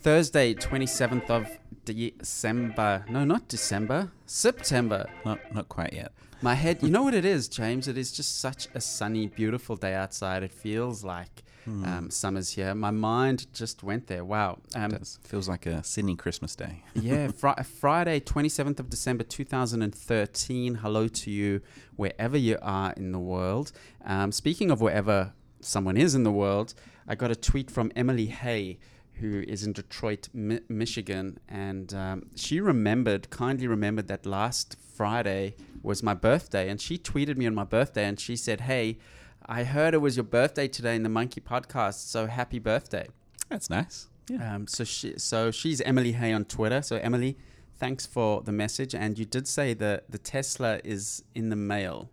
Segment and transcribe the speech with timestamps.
[0.00, 1.48] Thursday, 27th of
[1.84, 3.04] December.
[3.08, 4.10] No, not December.
[4.26, 5.08] September.
[5.24, 6.12] Not not quite yet.
[6.40, 7.88] My head, you know what it is, James?
[7.88, 10.42] It is just such a sunny, beautiful day outside.
[10.42, 11.84] It feels like Hmm.
[11.84, 12.74] um, summer's here.
[12.74, 14.24] My mind just went there.
[14.24, 14.58] Wow.
[14.74, 15.18] Um, It does.
[15.24, 16.82] Feels like a Sydney Christmas day.
[16.94, 20.76] yeah, fri- Friday, 27th of December 2013.
[20.76, 21.60] Hello to you
[21.96, 23.72] wherever you are in the world.
[24.06, 26.72] Um, speaking of wherever someone is in the world,
[27.06, 28.78] I got a tweet from Emily Hay,
[29.20, 35.54] who is in Detroit, Mi- Michigan, and um, she remembered, kindly remembered that last Friday
[35.82, 38.98] was my birthday, and she tweeted me on my birthday, and she said, "Hey,
[39.46, 43.08] I heard it was your birthday today in the Monkey Podcast, so happy birthday."
[43.48, 44.08] That's nice.
[44.28, 44.54] Yeah.
[44.54, 46.82] Um, so she, so she's Emily Hay on Twitter.
[46.82, 47.38] So Emily,
[47.78, 52.10] thanks for the message, and you did say that the Tesla is in the mail.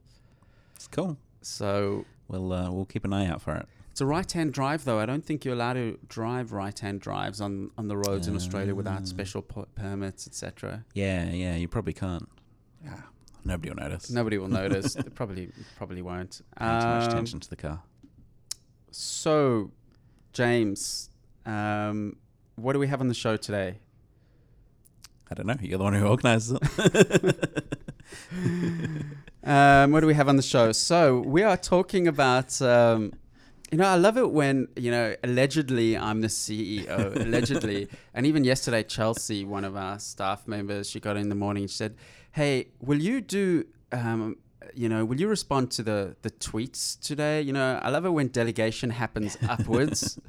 [0.75, 1.17] It's cool.
[1.41, 3.67] So We'll uh, we'll keep an eye out for it.
[3.95, 4.99] It's a right-hand drive, though.
[4.99, 8.75] I don't think you're allowed to drive right-hand drives on, on the roads in Australia
[8.75, 10.83] without special p- permits, etc.
[10.93, 11.55] Yeah, yeah.
[11.55, 12.27] You probably can't.
[12.83, 12.99] Yeah.
[13.45, 14.09] Nobody will notice.
[14.11, 14.95] Nobody will notice.
[14.95, 16.41] They probably probably won't.
[16.59, 17.83] Pay too much Um, attention to the car.
[18.91, 19.71] So,
[20.33, 21.09] James,
[21.45, 22.17] um,
[22.57, 23.79] what do we have on the show today?
[25.31, 25.55] I don't know.
[25.61, 27.53] You're the one who organises it.
[29.47, 30.71] Um, what do we have on the show?
[30.71, 32.59] So we are talking about.
[32.63, 33.13] Um,
[33.71, 35.15] you know, I love it when you know.
[35.23, 37.15] Allegedly, I'm the CEO.
[37.25, 41.67] allegedly, and even yesterday, Chelsea, one of our staff members, she got in the morning.
[41.67, 41.95] She said,
[42.31, 43.65] "Hey, will you do?
[43.91, 44.37] Um,
[44.75, 47.41] you know, will you respond to the the tweets today?
[47.41, 50.19] You know, I love it when delegation happens upwards.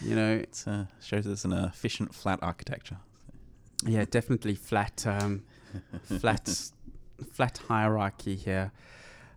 [0.00, 2.98] You know, It uh, shows us an efficient flat architecture.
[3.86, 5.42] yeah, definitely flat, um,
[6.20, 6.48] flat,
[7.32, 8.72] flat hierarchy here.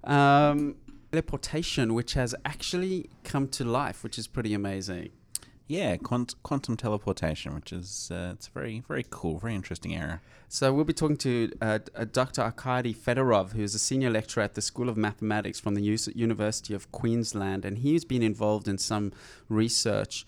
[0.04, 0.76] Um,
[1.18, 5.10] teleportation, which has actually come to life, which is pretty amazing.
[5.68, 10.22] Yeah, quant- quantum teleportation, which is uh, it's very very cool, very interesting area.
[10.48, 12.42] So we'll be talking to uh, uh, Dr.
[12.42, 16.74] Arkady Fedorov, who's a senior lecturer at the School of Mathematics from the U- University
[16.74, 19.12] of Queensland, and he's been involved in some
[19.50, 20.26] research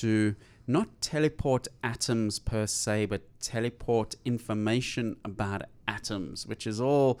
[0.00, 0.34] to
[0.66, 7.20] not teleport atoms per se, but teleport information about atoms, which is all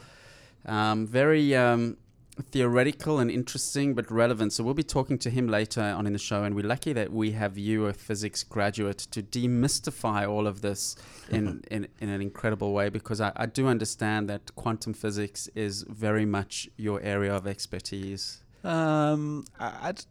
[0.66, 1.96] um, very um,
[2.42, 4.52] theoretical and interesting, but relevant.
[4.52, 7.12] So we'll be talking to him later on in the show, and we're lucky that
[7.12, 10.96] we have you, a physics graduate, to demystify all of this
[11.30, 15.84] in, in, in an incredible way because I, I do understand that quantum physics is
[15.88, 18.42] very much your area of expertise.
[18.62, 20.04] Um, I, I, d-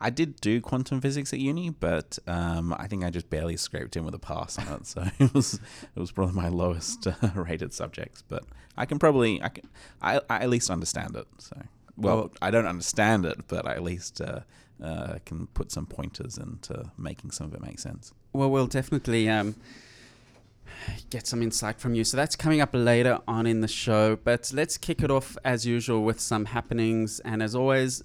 [0.00, 3.96] I did do quantum physics at uni, but um, I think I just barely scraped
[3.96, 4.86] in with a pass on it.
[4.86, 8.22] So it was it was probably my lowest uh, rated subjects.
[8.26, 8.44] But
[8.76, 9.68] I can probably I can
[10.00, 11.26] I, I at least understand it.
[11.38, 11.56] So
[11.96, 14.40] well, Well- I don't understand it, but I at least uh,
[14.82, 18.12] uh, can put some pointers into making some of it make sense.
[18.32, 19.56] Well, we'll definitely um,
[21.10, 22.04] get some insight from you.
[22.04, 24.16] So that's coming up later on in the show.
[24.16, 27.20] But let's kick it off as usual with some happenings.
[27.20, 28.02] And as always,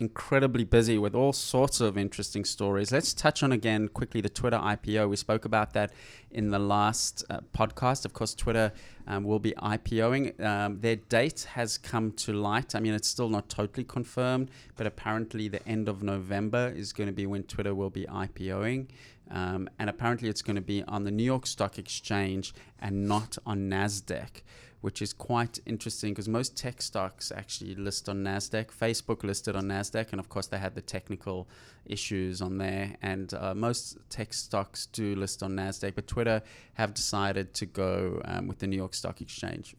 [0.00, 2.92] incredibly busy with all sorts of interesting stories.
[2.92, 5.08] Let's touch on again quickly the Twitter IPO.
[5.08, 5.92] We spoke about that
[6.30, 8.04] in the last uh, podcast.
[8.04, 8.72] Of course, Twitter
[9.06, 10.40] um, will be IPOing.
[10.44, 12.74] Um, their date has come to light.
[12.74, 17.08] I mean, it's still not totally confirmed, but apparently the end of November is going
[17.08, 18.88] to be when Twitter will be IPOing.
[19.30, 23.38] Um, and apparently it's going to be on the New York Stock Exchange and not
[23.44, 24.42] on NASDAQ
[24.80, 28.66] which is quite interesting because most tech stocks actually list on Nasdaq.
[28.66, 31.48] Facebook listed on Nasdaq, and of course they had the technical
[31.84, 32.94] issues on there.
[33.02, 36.42] And uh, most tech stocks do list on Nasdaq, but Twitter
[36.74, 39.74] have decided to go um, with the New York Stock Exchange.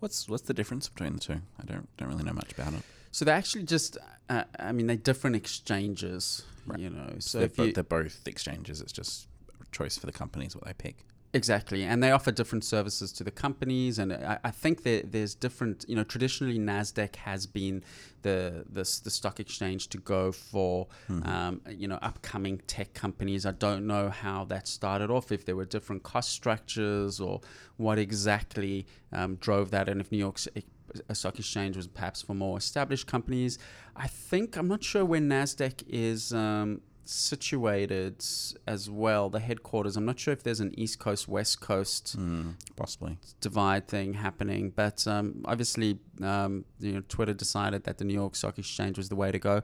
[0.00, 1.40] What's what's the difference between the two?
[1.60, 2.82] I don't don't really know much about it.
[3.12, 3.98] So they're actually just,
[4.30, 6.78] uh, I mean, they're different exchanges, Right.
[6.80, 7.14] you know.
[7.18, 8.80] So they're, if you, they're both exchanges.
[8.80, 9.28] It's just
[9.60, 11.04] a choice for the companies what they pick.
[11.34, 15.34] Exactly, and they offer different services to the companies, and I, I think that there's
[15.34, 15.86] different.
[15.88, 17.82] You know, traditionally Nasdaq has been
[18.20, 21.22] the the, the stock exchange to go for, Hmm.
[21.22, 23.46] um, you know, upcoming tech companies.
[23.46, 27.40] I don't know how that started off, if there were different cost structures or
[27.78, 30.64] what exactly um, drove that, and if New York's e-
[31.08, 33.58] a stock exchange was perhaps for more established companies.
[33.96, 36.32] I think I'm not sure where Nasdaq is.
[36.32, 38.24] Um, situated
[38.66, 42.54] as well the headquarters i'm not sure if there's an east coast west coast Mm,
[42.76, 43.18] possibly.
[43.40, 48.34] divide thing happening but um, obviously um, you know twitter decided that the new york
[48.36, 49.62] stock exchange was the way to go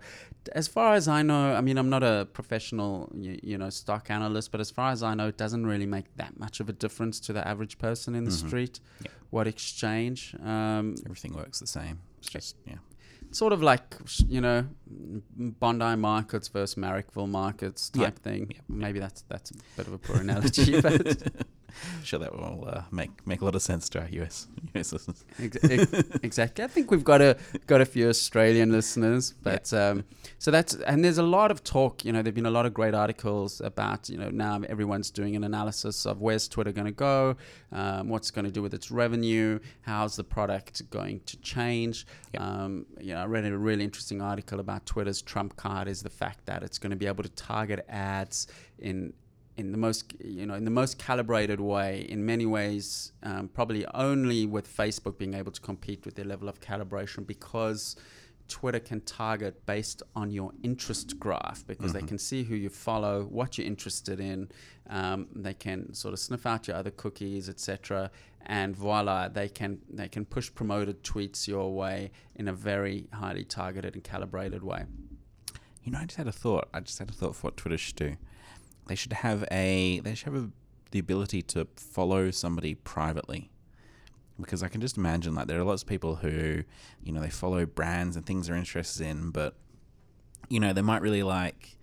[0.52, 4.10] as far as i know i mean i'm not a professional you, you know stock
[4.10, 6.72] analyst but as far as i know it doesn't really make that much of a
[6.72, 8.46] difference to the average person in the Mhm.
[8.46, 8.80] street
[9.30, 12.00] what exchange um, Everything works the same.
[12.18, 12.76] It's just yeah.
[13.30, 13.96] Sort of like
[14.28, 14.66] you know
[15.36, 18.04] Bondi markets versus Marrickville markets Yeah.
[18.04, 18.46] type thing.
[18.50, 18.60] Yeah.
[18.68, 21.22] Maybe that's that's a bit of a poor analogy, but
[22.02, 25.24] sure that will uh, make make a lot of sense to our US US listeners.
[25.38, 26.64] Ex- ex- exactly.
[26.64, 27.36] I think we've got a
[27.66, 30.04] got a few Australian listeners, but um,
[30.38, 32.04] so that's and there's a lot of talk.
[32.04, 35.36] You know, there've been a lot of great articles about you know now everyone's doing
[35.36, 37.36] an analysis of where's Twitter going to go,
[37.72, 42.06] um, what's going to do with its revenue, how's the product going to change.
[42.34, 42.42] Yep.
[42.42, 46.10] Um, you know, I read a really interesting article about Twitter's trump card is the
[46.10, 48.46] fact that it's going to be able to target ads
[48.78, 49.12] in
[49.58, 53.84] in the most you know in the most calibrated way in many ways um, probably
[53.92, 57.96] only with facebook being able to compete with their level of calibration because
[58.46, 62.08] twitter can target based on your interest graph because they Mhm.
[62.08, 64.48] can see who you follow what you're interested in
[64.88, 68.10] um, they can sort of sniff out your other cookies etc
[68.46, 73.44] and voila they can they can push promoted tweets your way in a very highly
[73.44, 74.84] targeted and calibrated way
[75.84, 76.68] You know, I just had a thought.
[76.76, 78.16] I just had a thought for what Twitter should do.
[78.88, 80.50] They should have a they should have a,
[80.90, 83.50] the ability to follow somebody privately.
[84.40, 86.62] Because I can just imagine like there are lots of people who,
[87.02, 89.54] you know, they follow brands and things they're interested in, but
[90.48, 91.78] you know, they might really like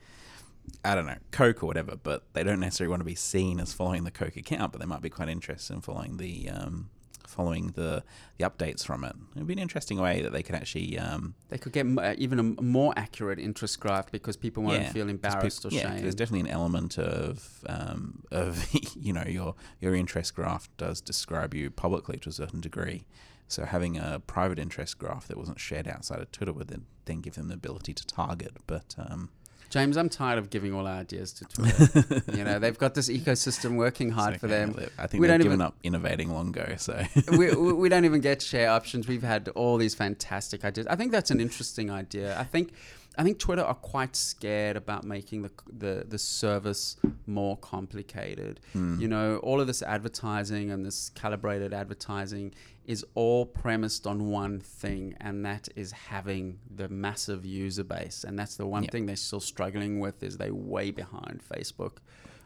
[0.84, 3.74] I don't know, Coke or whatever, but they don't necessarily want to be seen as
[3.74, 6.90] following the Coke account, but they might be quite interested in following the um,
[7.28, 8.04] following the
[8.38, 9.16] the updates from it.
[9.36, 12.14] It'd be an interesting way that they could actually um, They could get m- uh,
[12.18, 16.04] even a more accurate interest graph because people won't Yeah, feel embarrassed or yeah, shamed.
[16.04, 21.54] there's definitely an element of um, of you know your your interest graph does describe
[21.54, 23.06] you publicly to a certain degree.
[23.48, 27.22] So having a private interest graph that wasn't shared outside of Twitter would then, then
[27.22, 28.58] give them the ability to target.
[28.66, 29.30] But um,
[29.70, 32.22] James, I'm tired of giving all our ideas to Twitter.
[32.38, 34.76] you know, they've got this ecosystem working hard so, for them.
[34.98, 36.76] I think We they've don't given even- up innovating long ago.
[36.78, 37.04] So
[37.38, 39.08] we, we don't even get share options.
[39.08, 40.88] We've had all these fantastic ideas.
[40.88, 42.40] I think that's an interesting idea.
[42.40, 42.72] I think
[43.18, 48.60] I think Twitter are quite scared about making the the, the service more complicated.
[48.74, 49.00] Hmm.
[49.00, 52.54] You know, all of this advertising and this calibrated advertising
[52.88, 58.24] is all premised on one thing, and that is having the massive user base.
[58.24, 58.90] And that's the one Yeah.
[58.92, 61.98] thing they're still struggling with is they're way behind Facebook.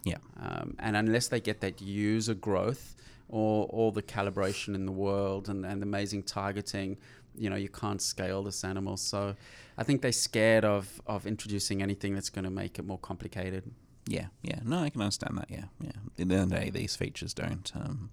[0.05, 2.95] yeah, Um, and unless they get that user growth
[3.27, 6.97] or all the calibration in the world and, and amazing targeting,
[7.35, 8.95] you know, you can't scale this animal.
[8.95, 9.35] So
[9.77, 13.71] I think they're scared of, of introducing anything that's going to make it more complicated.
[14.07, 14.59] yeah, yeah.
[14.63, 15.51] No, I can understand that.
[15.51, 15.89] Yeah, yeah.
[15.89, 18.09] At the end of the day, these features don't um,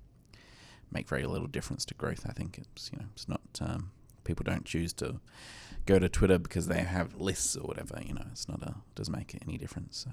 [0.91, 2.25] make very little difference to growth.
[2.29, 3.91] I think it's you know it's not um,
[4.25, 5.21] people don't choose to
[5.87, 8.01] go to Twitter because they have lists or whatever.
[8.05, 10.07] You know, it's not a doesn't make any difference.
[10.07, 10.11] So.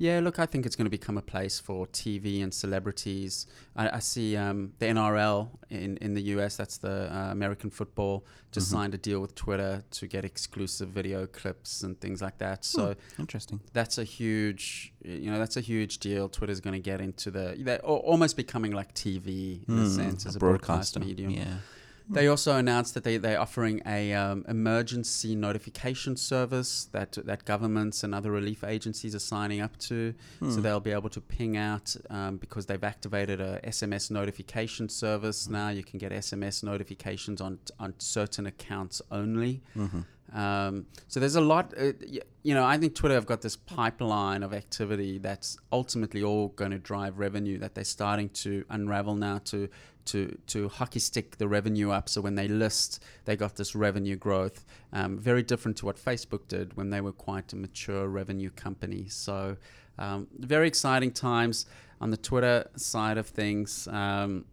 [0.00, 3.46] Yeah, look, I think it's going to become a place for TV and celebrities.
[3.76, 8.24] I, I see um, the NRL in, in the US, that's the uh, American football,
[8.50, 8.72] just Mhm.
[8.72, 12.64] signed a deal with Twitter to get exclusive video clips and things like that.
[12.64, 13.60] So Interesting.
[13.74, 17.56] that's a huge you know that's a huge deal twitter's going to get into the
[17.58, 21.54] they're almost becoming like tv in a Hmm, sense as a broadcast medium Yeah.
[22.12, 28.02] They also announced that they, they're offering a um, emergency notification service that that governments
[28.04, 30.62] and other relief agencies are signing up to so Hmm.
[30.62, 35.68] they'll be able to ping out um, because they've activated a sms notification service now
[35.78, 40.04] you can get sms notifications on on certain accounts only Mhm.
[40.44, 41.92] um, so there's a lot, uh,
[42.42, 46.70] you know, I think Twitter have got this pipeline of activity that's ultimately all going
[46.70, 49.68] to drive revenue that they're starting to unravel now to,
[50.06, 52.08] to, to hockey stick the revenue up.
[52.08, 56.48] So when they list, they got this revenue growth, um, very different to what Facebook
[56.48, 59.06] did when they were quite a mature revenue company.
[59.08, 59.56] So
[59.98, 61.66] um, very exciting times
[62.00, 63.88] on the Twitter side of things.
[63.88, 64.46] Um,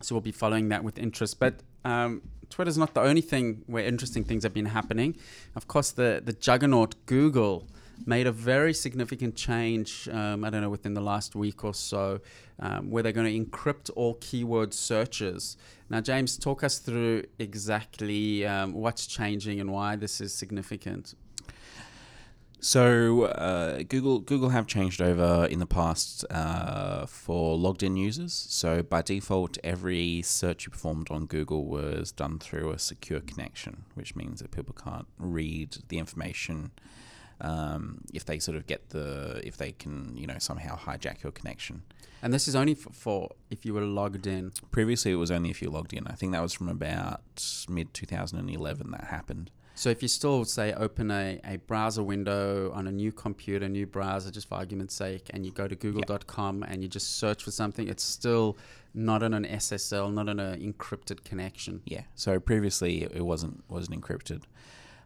[0.00, 1.40] so we'll be following that with interest.
[1.40, 1.54] But
[1.84, 5.16] um, Twitter's not the only thing where interesting things have been happening.
[5.54, 7.68] Of course, the the juggernaut Google
[8.06, 10.08] made a very significant change.
[10.10, 12.20] Um, I don't know within the last week or so,
[12.60, 15.56] um, where they're going to encrypt all keyword searches.
[15.90, 21.14] Now, James, talk us through exactly um, what's changing and why this is significant.
[22.60, 28.32] So uh, Google Google have changed over in the past uh, for logged in users.
[28.32, 33.84] So by default, every search you performed on Google was done through a secure connection,
[33.94, 36.72] which means that people can't read the information
[37.40, 41.32] um, if they sort of get the if they can you know somehow hijack your
[41.32, 41.82] connection.
[42.20, 44.52] And this is only for, for if you were logged in.
[44.72, 46.06] Previously, it was only if you logged in.
[46.08, 47.20] I think that was from about
[47.68, 49.50] mid 2011 that happened.
[49.78, 53.86] So if you still say open a, a browser window on a new computer, new
[53.86, 57.52] browser, just for argument's sake, and you go to google.com and you just search for
[57.52, 58.58] something, it's still
[58.92, 61.82] not on an SSL, not on an encrypted connection.
[61.84, 62.02] Yeah.
[62.16, 64.42] So previously it wasn't wasn't encrypted.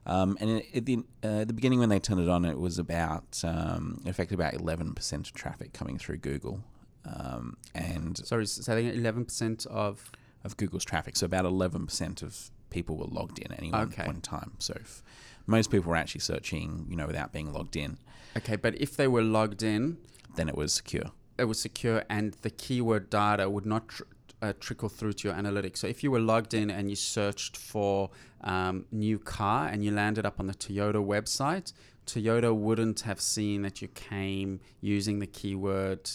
[0.06, 3.40] Um, and at the, uh, the beginning, when they turned it on, it was about
[3.44, 6.61] um, it affected about eleven percent of traffic coming through Google,
[7.04, 10.11] um, and Sorry, say eleven percent of.
[10.44, 11.14] of Google's traffic.
[11.16, 14.02] So about eleven percent of people were logged in at any one Okay.
[14.04, 14.52] point in time.
[14.59, 15.02] So if
[15.47, 17.99] most people were actually searching, you know, without being logged in.
[18.37, 19.99] Okay, but if they were logged in,
[20.37, 21.12] Then it was secure.
[21.38, 24.02] it was secure and the keyword data would not tr-
[24.43, 25.79] uh, trickle through to your analytics.
[25.79, 28.11] So if you were logged in and you searched for
[28.43, 31.73] um, new car and you landed up on the Toyota website,
[32.07, 36.11] Toyota wouldn't have seen that you came using the keyword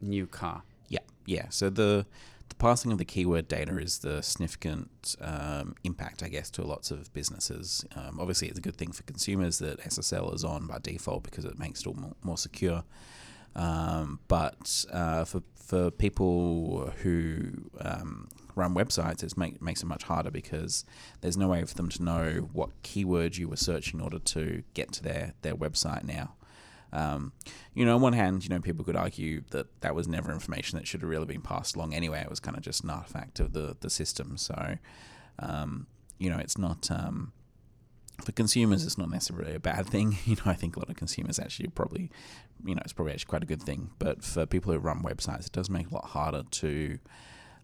[0.00, 0.62] new car.
[0.88, 1.46] Yeah, yeah.
[1.50, 2.06] So the
[2.48, 6.90] the passing of the keyword data is the significant um, impact, I guess, to lots
[6.90, 7.84] of businesses.
[7.96, 11.46] Um, obviously, it's a good thing for consumers that SSL is on by default because
[11.46, 12.84] it makes it all more, more secure.
[13.54, 15.42] Um, but uh, for
[15.72, 20.84] for people who um, run websites, it make, makes it much harder because
[21.22, 24.62] there's no way for them to know what keywords you were searching in order to
[24.74, 26.34] get to their, their website now.
[26.92, 27.32] Um,
[27.72, 30.78] you know, on one hand, you know, people could argue that that was never information
[30.78, 32.20] that should have really been passed along anyway.
[32.20, 34.36] It was kind of just an artifact of the, the system.
[34.36, 34.76] So,
[35.38, 35.86] um,
[36.18, 37.32] you know, it's not, um,
[38.24, 40.18] for consumers, it's not necessarily a bad thing.
[40.24, 42.10] You know, I think a lot of consumers actually probably,
[42.64, 43.90] you know, it's probably actually quite a good thing.
[43.98, 46.98] But for people who run websites, it does make it a lot harder to,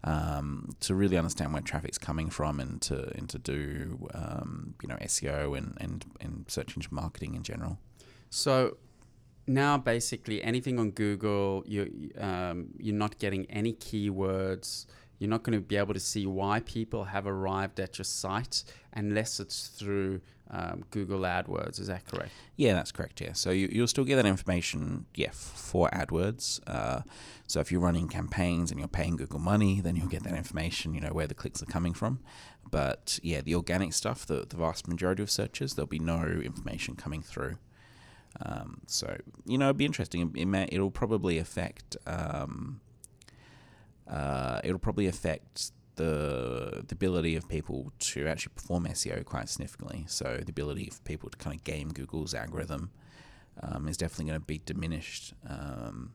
[0.03, 4.87] um, to really understand where traffic's coming from and to, and to do, um, you
[4.87, 7.79] know, SEO and, and, and search engine marketing in general.
[8.29, 8.77] So
[9.49, 14.85] now basically anything on Google, you um, you're not getting any keywords.
[15.17, 18.63] You're not going to be able to see why people have arrived at your site
[18.93, 21.79] unless it's through um, Google AdWords.
[21.79, 22.31] Is that correct?
[22.55, 23.21] Yeah, that's correct.
[23.21, 26.59] Yeah, so you, you'll still get that information, yeah, for AdWords.
[26.67, 27.01] Uh,
[27.47, 30.93] so if you're running campaigns and you're paying Google money, then you'll get that information.
[30.93, 32.19] You know where the clicks are coming from.
[32.69, 36.95] But yeah, the organic stuff, the the vast majority of searches, there'll be no information
[36.95, 37.57] coming through.
[38.41, 40.31] Um, so you know, it'd be interesting.
[40.35, 41.97] It may, it'll probably affect.
[42.05, 42.81] Um,
[44.07, 50.05] uh, it'll probably affect the the ability of people to actually perform SEO quite significantly.
[50.07, 52.89] So the ability for people to kind of game Google's algorithm
[53.61, 55.33] um, is definitely going to be diminished.
[55.47, 56.13] Um,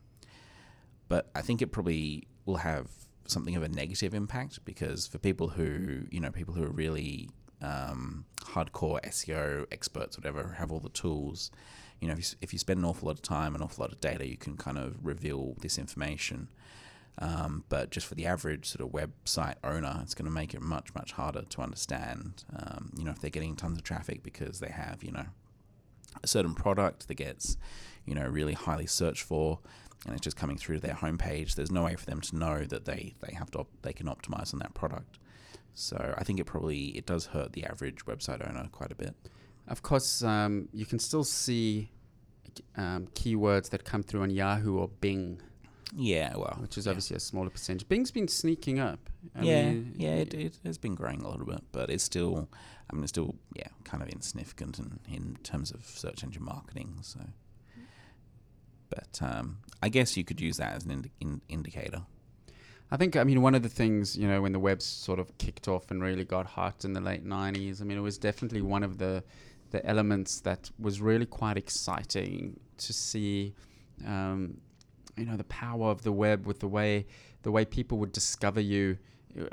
[1.07, 2.87] but I think it probably will have
[3.27, 7.29] something of a negative impact because for people who you know people who are really
[7.61, 11.51] um, hardcore SEO experts, whatever, have all the tools.
[12.01, 13.83] You know, if you, if you spend an awful lot of time, and an awful
[13.83, 16.49] lot of data, you can kind of reveal this information.
[17.19, 20.61] Um, but just for the average sort of website owner, it's going to make it
[20.61, 22.43] much, much harder to understand.
[22.55, 25.25] Um, you know, if they're getting tons of traffic because they have, you know,
[26.23, 27.57] a certain product that gets,
[28.05, 29.59] you know, really highly searched for,
[30.05, 31.55] and it's just coming through to their homepage.
[31.55, 34.07] There's no way for them to know that they they have to op- they can
[34.07, 35.17] optimize on that product.
[35.73, 39.15] So I think it probably it does hurt the average website owner quite a bit.
[39.67, 41.89] Of course, um, you can still see
[42.77, 45.41] um, keywords that come through on Yahoo or Bing,
[45.93, 46.91] Yeah, well, which is yeah.
[46.91, 47.87] obviously a smaller percentage.
[47.87, 49.09] Bing's been sneaking up.
[49.35, 52.49] I yeah, mean, yeah, it, it has been growing a little bit, but it's still,
[52.89, 56.97] I mean, it's still, yeah, kind of insignificant in, in terms of search engine marketing.
[57.01, 57.19] So,
[58.89, 62.01] but um, I guess you could use that as an indi- in, indicator.
[62.91, 65.35] I think, I mean, one of the things, you know, when the web sort of
[65.37, 68.61] kicked off and really got hot in the late 90s, I mean, it was definitely
[68.61, 69.23] one of the,
[69.71, 73.55] the elements that was really quite exciting to see,
[74.05, 74.61] um,
[75.17, 77.05] you know, the power of the web with the way,
[77.43, 78.97] the way people would discover you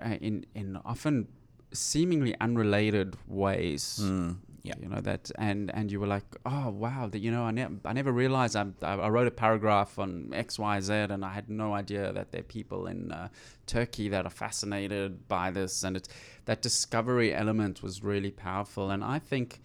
[0.00, 1.28] uh, in, in often
[1.72, 4.00] seemingly unrelated ways.
[4.02, 4.74] Mm, yeah.
[4.80, 7.74] you know that and and you were like oh wow that you know i never
[7.84, 11.74] i never realized I, I I wrote a paragraph on xyz and i had no
[11.74, 13.28] idea that there are people in uh,
[13.66, 15.82] turkey that are fascinated by this.
[15.82, 16.08] And it's
[16.44, 18.90] that discovery element was really powerful.
[18.90, 19.60] And i think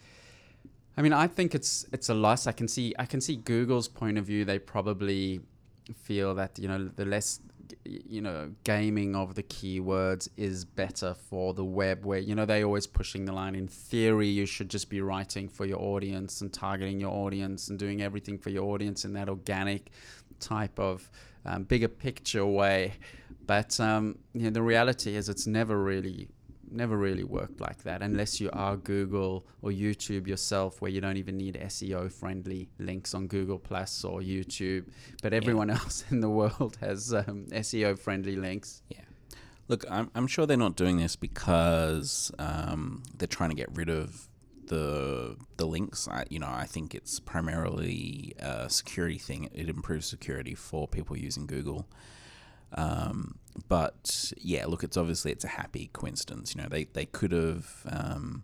[0.98, 2.48] i mean i think it's it's a loss.
[2.48, 4.46] I can see i can see google's point of view.
[4.46, 5.42] They probably
[5.96, 7.40] feel that you know the less
[7.84, 12.64] you know gaming of the keywords is better for the web where you know they're
[12.64, 16.54] always pushing the line in theory you should just be writing for your audience and
[16.54, 19.92] targeting your audience and doing everything for your audience in that organic
[20.40, 21.10] type of
[21.48, 22.94] um, bigger picture way.
[23.46, 26.28] But um, you know, the reality is it's never really
[26.72, 31.18] never really worked like that unless you are Google or YouTube yourself where you don't
[31.18, 34.86] even need SEO friendly links on Google Plus or YouTube
[35.22, 39.02] but everyone else in the world has um, SEO friendly links Yeah.
[39.68, 43.90] Look, I'm, I'm sure they're not doing this because um, they're trying to get rid
[43.90, 44.30] of
[44.68, 46.08] the the links.
[46.08, 49.50] I, you know, I think it's primarily a security thing.
[49.54, 51.88] It improves security for people using Google.
[52.74, 56.56] Um, but yeah, look, it's obviously it's a happy coincidence.
[56.56, 58.44] You know, they they could have um,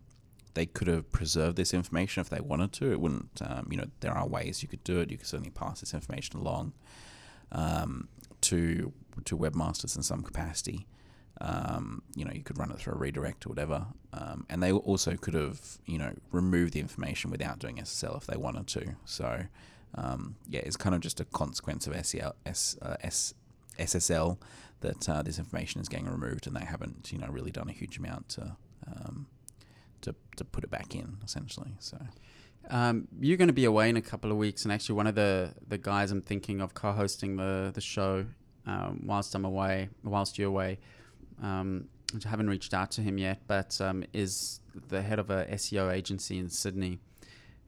[0.54, 2.92] they could have preserved this information if they wanted to.
[2.92, 5.10] It wouldn't, um, you know, there are ways you could do it.
[5.10, 6.72] You could certainly pass this information along
[7.52, 8.08] um,
[8.42, 8.92] to
[9.24, 10.86] to webmasters in some capacity.
[11.40, 14.70] Um, you know, you could run it through a redirect or whatever, um, and they
[14.70, 18.94] also could have, you know, removed the information without doing SSL if they wanted to.
[19.04, 19.42] So,
[20.48, 23.34] yeah, it's kind of just a consequence of SEL, S, uh, S,
[23.78, 24.38] SSL
[24.80, 27.72] that uh, this information is getting removed, and they haven't, you know, really done a
[27.72, 29.26] huge amount to um,
[30.02, 31.72] to to put it back in, essentially.
[31.78, 31.98] So.
[32.70, 35.14] Um, you're going to be away in a couple of weeks, and actually, one of
[35.14, 38.24] the, the guys I'm thinking of co-hosting the the show
[38.66, 40.78] um, whilst I'm away, whilst you're away,
[41.42, 45.30] um, which I haven't reached out to him yet, but um, is the head of
[45.30, 47.00] a SEO agency in Sydney,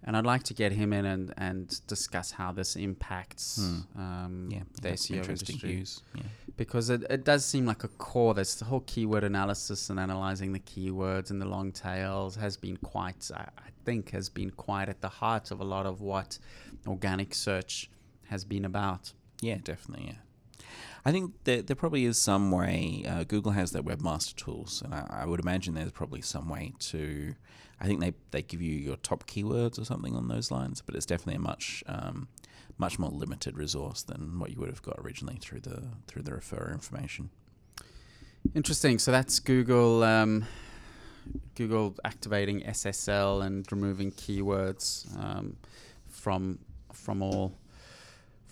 [0.04, 3.56] and I'd like to get him in and, and discuss how this impacts
[3.94, 4.00] Hmm.
[4.00, 6.02] um, Yeah, the SEO industry views.
[6.14, 6.22] Yeah.
[6.56, 8.34] because it, it does seem like a core.
[8.34, 12.76] There's the whole keyword analysis and analyzing the keywords and the long tails has been
[12.78, 16.38] quite, I, I think, has been quite at the heart of a lot of what
[16.86, 17.90] organic search
[18.28, 19.12] has been about.
[19.40, 20.06] Yeah, definitely.
[20.08, 20.64] Yeah,
[21.04, 23.04] I think there, there probably is some way.
[23.06, 26.72] Uh, Google has their webmaster tools, and I, I would imagine there's probably some way
[26.90, 27.34] to.
[27.80, 30.94] I think they, they give you your top keywords or something on those lines, but
[30.94, 32.28] it's definitely a much um,
[32.78, 36.30] much more limited resource than what you would have got originally through the through the
[36.30, 37.30] referrer information.
[38.54, 38.98] Interesting.
[38.98, 40.02] So that's Google.
[40.02, 40.46] Um,
[41.54, 45.56] Google activating SSL and removing keywords um,
[46.08, 46.58] from
[46.92, 47.52] from all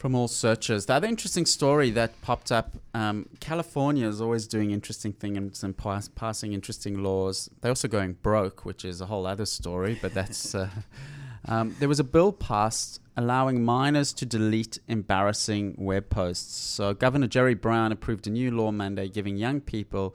[0.04, 0.84] from all searches.
[0.84, 5.74] The other interesting story that popped up: um, California is always doing interesting things and
[5.74, 7.48] pass, passing interesting laws.
[7.62, 9.98] They're also going broke, which is a whole other story.
[10.02, 10.68] But that's uh,
[11.48, 16.54] um, there was a bill passed allowing minors to delete embarrassing web posts.
[16.54, 20.14] So Governor Jerry Brown approved a new law mandate giving young people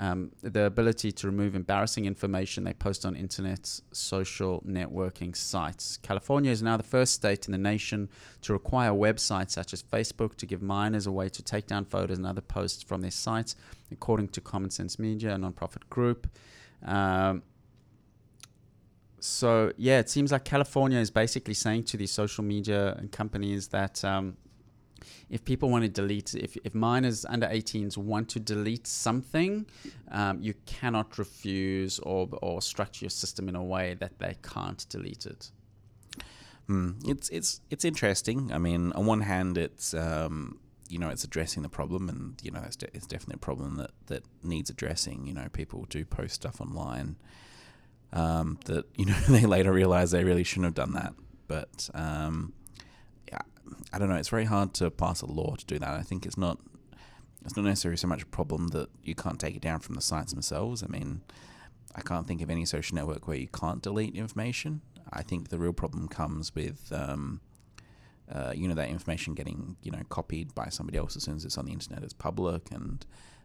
[0.00, 5.98] um, the ability to remove embarrassing information they post on internet social networking sites.
[5.98, 8.08] California is now the first state in the nation
[8.40, 12.16] to require websites such as Facebook to give minors a way to take down photos
[12.16, 13.56] and other posts from their sites,
[13.92, 16.26] according to Common Sense Media, a nonprofit group.
[16.82, 17.42] Um,
[19.18, 24.02] so yeah, it seems like California is basically saying to these social media companies that
[24.02, 24.38] um,
[25.28, 29.66] if people want to delete, if, if minors under 18s want to delete something,
[30.10, 34.86] um, you cannot refuse or, or structure your system in a way that they can't
[34.88, 35.50] delete it.
[36.66, 36.92] Hmm.
[37.04, 38.52] It's it's it's interesting.
[38.52, 42.52] I mean, on one hand, it's um, you know it's addressing the problem, and you
[42.52, 45.26] know it's, de- it's definitely a problem that that needs addressing.
[45.26, 47.16] You know, people do post stuff online
[48.12, 51.14] um, that you know they later realize they really shouldn't have done that.
[51.48, 52.52] But um,
[53.92, 54.16] I don't know.
[54.16, 55.88] It's very hard to pass a law to do that.
[55.88, 56.58] I think it's not
[57.44, 60.02] it's not necessarily so much a problem that you can't take it down from the
[60.02, 60.82] sites themselves.
[60.82, 61.22] I mean,
[61.94, 64.82] I can't think of any social network where you can't delete information.
[65.12, 67.40] I think the real problem comes with, um,
[68.30, 71.44] uh, you know, that information getting, you know, copied by somebody else as soon as
[71.44, 73.04] it's on the internet It's public, and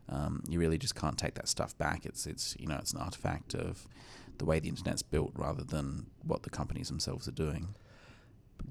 [0.10, 2.06] um, you really just can't take that stuff back.
[2.06, 3.88] It's, it's, you know, it's an artifact of
[4.38, 7.76] the way the internet's built rather than what the companies themselves are doing.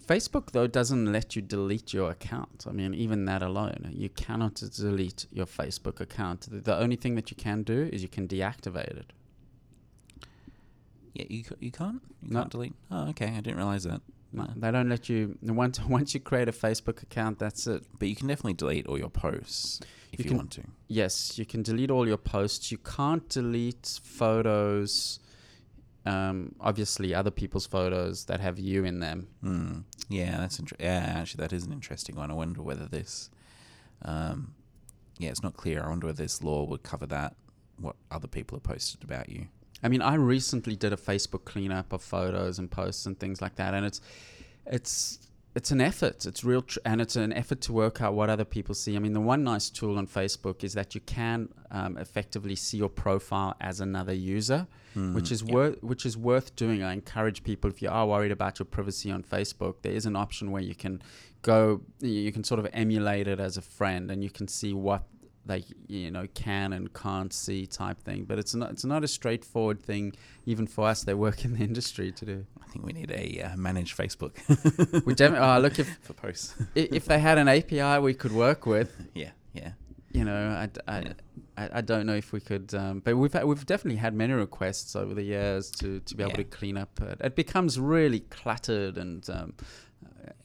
[0.07, 2.67] Facebook though doesn't let you delete your account.
[2.69, 6.43] I mean, even that alone, you cannot delete your Facebook account.
[6.51, 9.13] The, the only thing that you can do is you can deactivate it.
[11.15, 12.03] Yeah, you, you can't?
[12.23, 12.41] You No.
[12.41, 12.75] can't delete?
[12.91, 13.27] Oh, okay.
[13.29, 14.01] I didn't realize that.
[14.33, 14.49] No.
[14.57, 15.39] they don't let you.
[15.43, 17.85] Once once you create a Facebook account, that's it.
[17.99, 19.81] But you can definitely delete all your posts
[20.13, 20.63] if You you, can- want to.
[20.89, 22.73] Yes, you can delete all your posts.
[22.73, 25.21] You can't delete photos.
[26.07, 29.29] Um, obviously, other people's photos that have you in them.
[29.41, 29.79] Hmm.
[30.09, 31.15] Yeah, that's inter- yeah.
[31.17, 32.31] Actually, that is an interesting one.
[32.31, 33.31] I wonder whether this,
[34.03, 34.55] um,
[35.19, 35.83] yeah, it's not clear.
[35.83, 37.37] I wonder whether this law would cover that.
[37.79, 39.47] What other people have posted about you?
[39.83, 43.57] I mean, I recently did a Facebook cleanup of photos and posts and things like
[43.57, 44.01] that, and it's
[44.67, 45.19] it's
[45.55, 46.27] it's an effort.
[46.27, 48.97] It's real, tr- and it's an effort to work out what other people see.
[48.97, 52.79] I mean, the one nice tool on Facebook is that you can um, effectively see
[52.79, 55.55] your profile as another user, which Hmm, is yeah.
[55.55, 56.83] worth which is worth doing.
[56.83, 60.17] I encourage people if you are worried about your privacy on Facebook, there is an
[60.17, 61.03] option where you can
[61.43, 65.03] go, you can sort of emulate it as a friend, and you can see what
[65.47, 68.25] they you know can and can't see type thing.
[68.25, 70.15] But it's not it's not a straightforward thing
[70.47, 72.47] even for us that work in the industry to do.
[72.63, 74.35] I think we need a uh, managed Facebook
[75.07, 76.55] We definitely oh, look if for posts.
[76.75, 79.73] if they had an API we could work with, yeah, yeah.
[80.13, 81.13] you know, I, I- Yeah.
[81.57, 84.33] I, I don't know if we could, um, but we've had, we've definitely had many
[84.33, 86.37] requests over the years to, to be able Yeah.
[86.39, 87.01] to clean up.
[87.01, 89.55] It, it becomes really cluttered and um,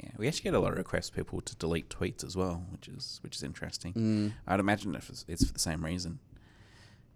[0.03, 2.87] Yeah, we actually get a lot of requests people to delete tweets as well, which
[2.87, 3.93] is which is interesting.
[3.93, 6.19] mm, I'd imagine if it's, it's for the same reason.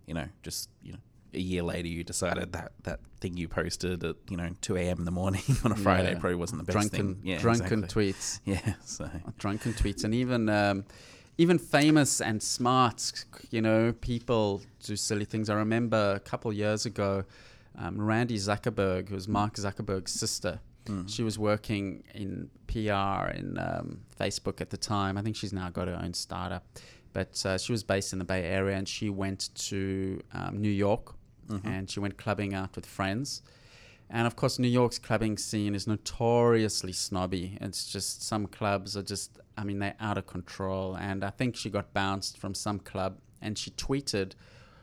[0.06, 1.00] You know, just you know,
[1.34, 5.00] a year later you decided that that thing you posted at you know 2 a.m.
[5.00, 6.20] in the morning on a Friday Yeah.
[6.20, 7.22] probably wasn't the best drunken thing.
[7.24, 8.12] Yeah, drunken exactly.
[8.12, 8.40] tweets.
[8.46, 10.84] Yeah, so drunken tweets and even um,
[11.38, 16.86] even famous and smart you know people do silly things i remember a couple years
[16.86, 17.24] ago
[17.80, 21.10] um, randy zuckerberg who was mark zuckerberg's sister mm.
[21.10, 25.70] she was working in pr in um, facebook at the time i think she's now
[25.70, 26.66] got her own startup
[27.14, 30.72] but uh, she was based in the bay area and she went to um, new
[30.72, 31.16] york
[31.50, 31.66] Mhm.
[31.66, 33.42] and she went clubbing out with friends.
[34.10, 37.58] And of course, New York's clubbing scene is notoriously snobby.
[37.60, 40.96] It's just some clubs are just, I mean, they're out of control.
[40.96, 44.34] And I think she got bounced from some club and she tweeted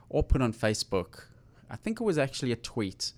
[0.09, 1.25] or put on Facebook,
[1.71, 3.13] I think it was actually a tweet,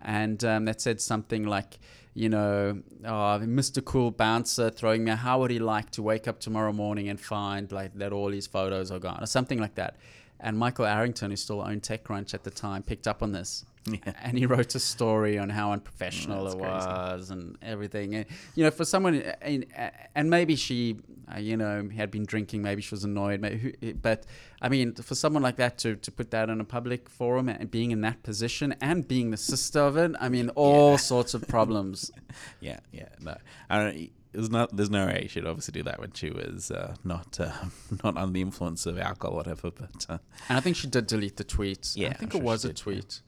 [0.00, 1.78] and um, that said something like,
[2.16, 3.84] you know, uh, oh, Mr.
[3.84, 7.70] Cool Bouncer throwing me, how would he like to wake up tomorrow morning and find
[7.70, 9.96] like that all his photos are gone, or something like that.
[10.40, 13.64] And Michael Arrington, who still owned TechCrunch at the time, picked up on this.
[13.88, 14.14] Yeah.
[14.20, 16.86] And he wrote a story on how unprofessional that's it crazy.
[16.88, 18.16] was and everything.
[18.16, 18.26] And,
[18.56, 20.96] you know, for someone, uh, and, uh, and maybe she,
[21.34, 24.24] uh, you know, he had been drinking, maybe she was annoyed, maybe, who- but
[24.62, 27.70] I mean, for someone like that to, to put that in a public forum and
[27.70, 30.96] being in that position and being the sister of it, I mean, all Yeah.
[30.98, 32.10] sorts of problems.
[32.60, 33.08] yeah, yeah.
[33.20, 33.36] No,
[33.70, 34.10] I don't.
[34.32, 34.76] There's not.
[34.76, 37.52] There's no way she'd obviously do that when she was uh, not uh,
[38.04, 39.70] not under the influence of alcohol, or whatever.
[39.70, 40.18] But uh,
[40.50, 41.92] And I think she did delete the tweet.
[41.96, 42.82] Yeah, I think I'm it sure was a did, yeah.
[42.82, 43.20] tweet.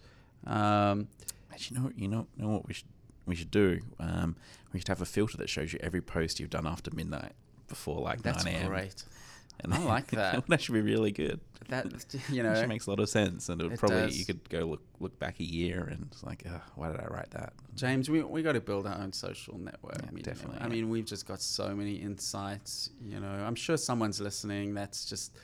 [0.47, 1.09] Um,
[1.51, 2.89] Actually, you know, you know, know what we should
[3.27, 3.81] we should do?
[3.99, 4.37] Um,
[4.73, 7.33] we should have a filter that shows you every post you've done after midnight,
[7.69, 8.69] before like that's 9 a.m.
[8.69, 9.03] great.
[9.61, 10.47] And I like that.
[10.47, 11.41] that should be really good.
[11.69, 11.87] That
[12.31, 14.17] you know, makes a lot of sense, and it would It probably does.
[14.17, 17.07] you could go look look back a year and it's like, uh, why did I
[17.07, 17.55] write that?
[17.75, 20.01] James, we we got to build our own social network.
[20.15, 22.91] Yeah, definitely, I mean, we've just got so many insights.
[23.05, 24.75] You know, I'm sure someone's listening.
[24.75, 25.35] That's just,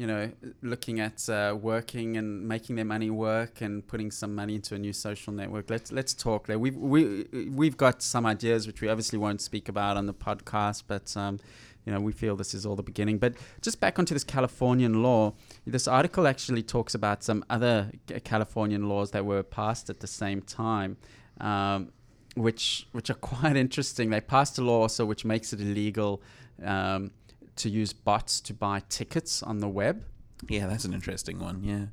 [0.00, 0.32] you know,
[0.62, 4.78] looking at uh, working and making their money work and putting some money into a
[4.78, 5.68] new social network.
[5.68, 6.58] Let's let's talk there.
[6.58, 10.84] We've we we've got some ideas which we obviously won't speak about on the podcast,
[10.86, 11.14] but.
[11.16, 11.38] Um,
[11.86, 13.16] you know, we feel this is all the beginning.
[13.16, 15.32] But just back onto this Californian law,
[15.66, 17.90] this article actually talks about some other
[18.22, 20.98] Californian laws that were passed at the same time,
[21.40, 21.90] um,
[22.34, 24.10] which which are quite interesting.
[24.10, 26.22] They passed a law also which makes it illegal
[26.62, 27.12] um,
[27.56, 30.04] to use bots to buy tickets on the web.
[30.48, 31.62] Yeah, that's an interesting one.
[31.62, 31.86] Yeah,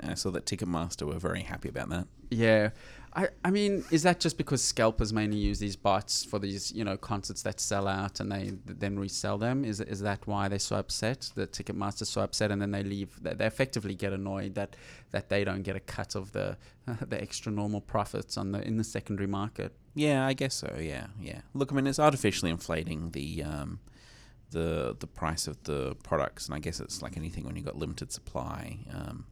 [0.00, 2.06] I saw that Ticketmaster were very happy about that.
[2.30, 2.70] Yeah.
[3.16, 6.82] I, I mean, is that just because scalpers mainly use these bots for these, you
[6.84, 9.64] know, concerts that sell out and they then resell them?
[9.64, 11.30] Is is that why they're so upset?
[11.36, 13.22] The Ticketmaster's so upset, and then they leave.
[13.22, 14.74] They, they effectively get annoyed that
[15.12, 16.56] that they don't get a cut of the
[17.06, 19.72] the extra normal profits on the in the secondary market.
[19.94, 20.76] Yeah, I guess so.
[20.80, 21.42] Yeah, yeah.
[21.54, 23.78] Look, I mean, it's artificially inflating the um,
[24.50, 27.76] the the price of the products, and I guess it's like anything when you've got
[27.76, 28.78] limited supply.
[28.92, 29.26] Um,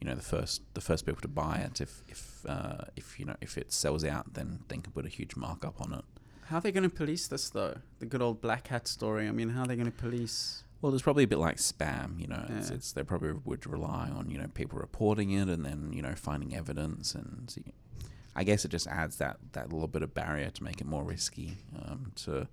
[0.00, 3.24] you know, the first the first people to buy it, if if uh, if you
[3.26, 6.04] know if it sells out, then then can put a huge markup on it.
[6.46, 7.78] How are they going to police this though?
[8.00, 9.26] The good old black hat story.
[9.28, 10.62] I mean, how are they going to police?
[10.82, 12.44] Well, it's probably a bit like spam, you know.
[12.50, 12.76] It's, Yeah.
[12.76, 16.14] it's they probably would rely on you know people reporting it and then you know
[16.14, 17.72] finding evidence, and so you-
[18.36, 21.04] I guess it just adds that that little bit of barrier to make it more
[21.04, 22.48] risky, um, to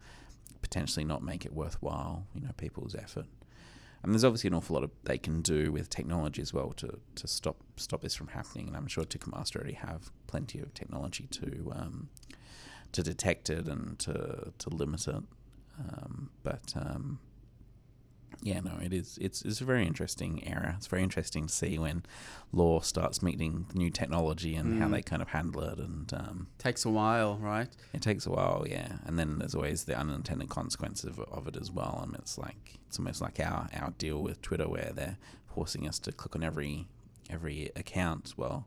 [0.61, 3.25] potentially not make it worthwhile, you know, people's effort.
[4.03, 6.99] And there's obviously an awful lot of they can do with technology as well to,
[7.15, 8.67] to stop stop this from happening.
[8.67, 12.09] And I'm sure Ticketmaster already have plenty of technology to um,
[12.93, 15.23] to detect it and to to limit it.
[15.79, 17.19] Um, but um,
[18.41, 19.17] yeah, no, it is.
[19.21, 20.73] It's it's a very interesting era.
[20.77, 22.03] It's very interesting to see when
[22.51, 24.91] law starts meeting new technology and how Mm.
[24.91, 25.77] they kind of handle it.
[25.77, 27.69] And um, Takes a while, right?
[27.93, 28.97] it takes a while, yeah.
[29.05, 31.99] And then there's always the unintended consequences of, of it as well.
[32.01, 35.17] I mean, it's like it's almost like our, our deal with Twitter, where they're
[35.53, 36.87] forcing us to click on every
[37.29, 38.33] every account.
[38.37, 38.65] Well,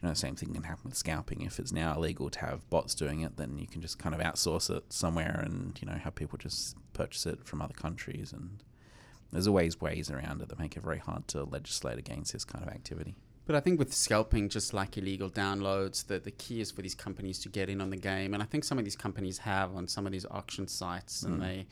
[0.00, 1.42] you know, the same thing can happen with scalping.
[1.42, 4.20] If it's now illegal to have bots doing it, then you can just kind of
[4.20, 8.32] outsource it somewhere, and you know, have people just purchase it from other countries.
[8.32, 8.62] And
[9.32, 12.64] there's always ways around it that make it very hard to legislate against this kind
[12.66, 13.16] of activity.
[13.46, 16.94] But I think with scalping, just like illegal downloads, the, the key is for these
[16.94, 18.34] companies to get in on the game.
[18.34, 21.38] And I think some of these companies have on some of these auction sites, and
[21.38, 21.40] Mm.
[21.40, 21.66] they,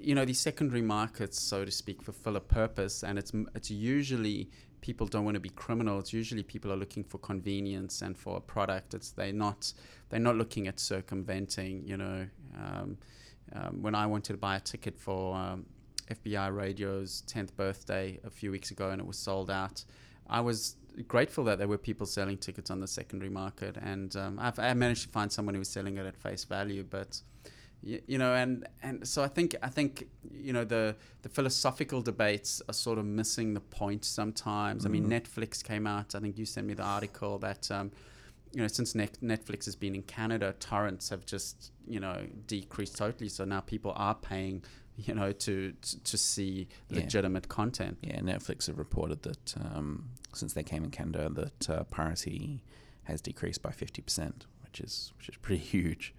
[0.00, 3.02] you know, these secondary markets, so to speak, fulfill a purpose.
[3.02, 4.48] And it's it's usually
[4.80, 5.98] people don't want to be criminal.
[5.98, 8.94] It's usually people are looking for convenience and for a product.
[8.94, 9.74] It's they're not
[10.08, 11.86] they're not looking at circumventing.
[11.86, 12.26] You know,
[12.58, 12.96] um,
[13.52, 15.66] um, when I wanted to buy a ticket for um,
[16.10, 19.84] FBI Radio's 10th birthday a few weeks ago and it was sold out.
[20.28, 20.76] I was
[21.08, 24.72] grateful that there were people selling tickets on the secondary market, and um, I've, I
[24.74, 26.84] managed to find someone who was selling it at face value.
[26.88, 27.20] But
[27.82, 32.00] you, you know, and and so I think I think you know the the philosophical
[32.00, 34.86] debates are sort of missing the point sometimes.
[34.86, 35.20] I mean, Mm.
[35.20, 36.14] Netflix came out.
[36.14, 37.70] I think you sent me the article that.
[37.70, 37.90] Um,
[38.52, 42.96] you know, since Net- Netflix has been in Canada, torrents have just you know decreased
[42.96, 43.28] totally.
[43.28, 44.62] So now people are paying,
[44.96, 45.72] you know, to
[46.04, 47.00] to, see Yeah.
[47.00, 47.98] legitimate content.
[48.02, 52.62] Yeah, Netflix have reported that um, since they came in Canada, that uh, piracy
[53.04, 56.14] has decreased by fifty percent, which is which is pretty huge.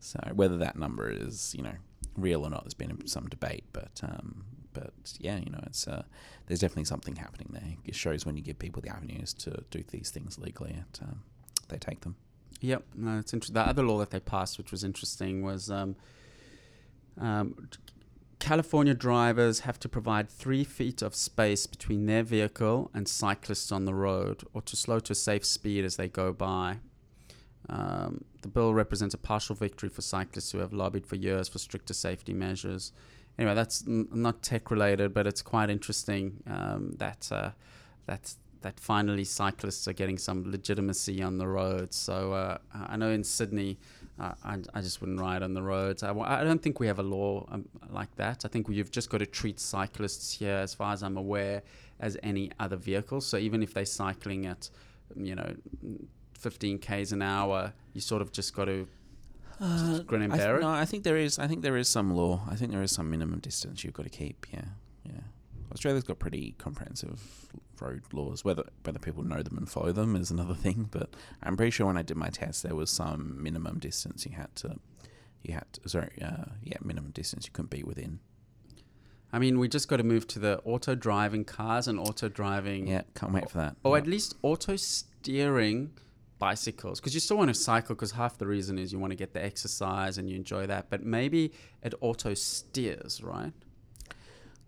[0.00, 1.74] So whether that number is you know
[2.16, 6.02] real or not, there's been some debate, but um, but yeah, you know, it's uh,
[6.46, 7.74] there's definitely something happening there.
[7.84, 11.22] It shows when you give people the avenues to do these things legally, it, um,
[11.68, 12.16] they take them.
[12.60, 13.54] Yep, no, it's interesting.
[13.54, 15.96] The other law that they passed, which was interesting, was um,
[17.20, 17.68] um,
[18.44, 23.86] California drivers have to provide three feet of space between their vehicle and cyclists on
[23.86, 26.76] the road, or to slow to a safe speed as they go by.
[27.70, 31.58] Um, the bill represents a partial victory for cyclists who have lobbied for years for
[31.58, 32.92] stricter safety measures.
[33.38, 37.52] Anyway, that's n- not tech related, but it's quite interesting um, that uh,
[38.04, 41.96] that that finally cyclists are getting some legitimacy on the roads.
[41.96, 43.78] So uh, I know in Sydney,
[44.18, 46.02] I, I just wouldn't ride on the roads.
[46.02, 48.44] I, I don't think we have a law um, like that.
[48.44, 51.62] I think you've just got to treat cyclists here, as far as I'm aware,
[51.98, 53.20] as any other vehicle.
[53.20, 54.70] So even if they're cycling at,
[55.16, 55.54] you know,
[56.38, 58.86] 15 k's an hour, you sort of just got to
[59.58, 60.60] grin and I th- bear it.
[60.60, 61.38] no, I think there is.
[61.38, 62.42] I think there is some law.
[62.48, 64.46] I think there is some minimum distance you've got to keep.
[64.52, 64.64] Yeah,
[65.04, 65.20] yeah.
[65.72, 67.20] Australia's got pretty comprehensive
[67.80, 68.44] road laws.
[68.44, 70.88] Whether whether people know them and follow them is another thing.
[70.90, 74.32] But I'm pretty sure when I did my test, there was some minimum distance you
[74.32, 74.76] had to.
[75.42, 78.20] You had to, sorry, uh, yeah, minimum distance you couldn't be within.
[79.32, 82.86] I mean, we just got to move to the auto driving cars and auto driving,
[82.86, 83.76] Yeah, can't wait for that.
[83.84, 84.02] or Yeah.
[84.02, 85.90] at least auto steering
[86.38, 87.94] bicycles, because you still want to cycle.
[87.94, 90.88] Because half the reason is you want to get the exercise and you enjoy that.
[90.88, 93.52] But maybe it auto steers, right?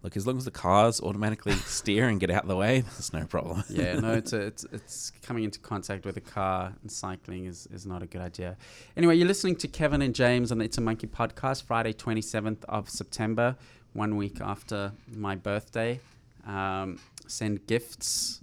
[0.06, 3.12] Look, as long as the cars automatically steer and get out of the way, there's
[3.12, 3.64] no problem.
[3.68, 7.66] Yeah, no, it's a, it's it's coming into contact with a car and cycling is,
[7.72, 8.56] is not a good idea.
[8.96, 12.64] Anyway, you're listening to Kevin and James on the It's a Monkey podcast, Friday, 27th
[12.68, 13.56] of September,
[13.94, 15.98] one week after my birthday.
[16.46, 18.42] Um, send gifts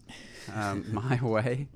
[0.53, 1.69] um, my way.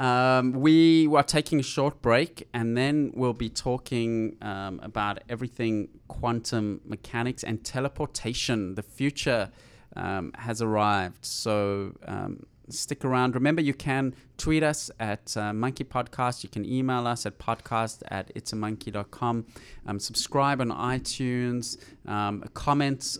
[0.00, 5.88] Um, we are taking a short break and then we'll be talking um, about everything
[6.08, 8.76] quantum mechanics and teleportation.
[8.76, 9.50] The future
[9.96, 11.26] um, has arrived.
[11.26, 13.34] So um, stick around.
[13.34, 16.44] Remember, you can tweet us at uh, Monkey Podcast.
[16.44, 19.44] You can email us at podcast at itsamonkey.com.
[19.86, 21.76] Um, subscribe on iTunes.
[22.06, 22.42] Um,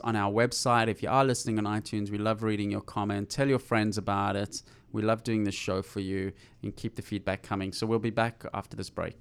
[0.03, 0.89] on our website.
[0.89, 3.29] If you are listening on iTunes, we love reading your comment.
[3.29, 4.63] Tell your friends about it.
[4.93, 7.73] We love doing this show for you and keep the feedback coming.
[7.73, 9.21] So we'll be back after this break.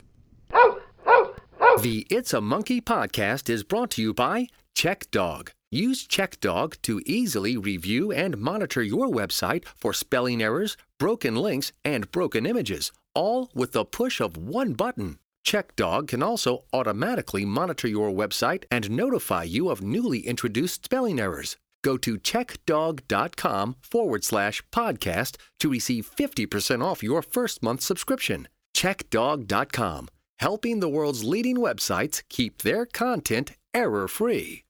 [1.82, 5.50] The It's a Monkey podcast is brought to you by CheckDog.
[5.72, 12.12] Use CheckDog to easily review and monitor your website for spelling errors, broken links, and
[12.12, 15.20] broken images, all with the push of one button.
[15.46, 21.56] CheckDog can also automatically monitor your website and notify you of newly introduced spelling errors.
[21.84, 28.48] Go to checkdog.com forward slash podcast to receive 50% off your first month subscription.
[28.76, 34.64] Checkdog.com, helping the world's leading websites keep their content error free.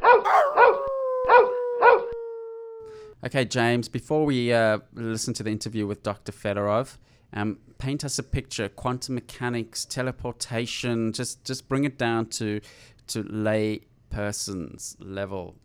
[3.26, 6.32] Okay, James, before we uh, listen to the interview with Dr.
[6.32, 6.98] Fedorov,
[7.34, 12.62] um, paint us a picture quantum mechanics, teleportation, just, just bring it down to,
[13.08, 15.56] to lay person's level.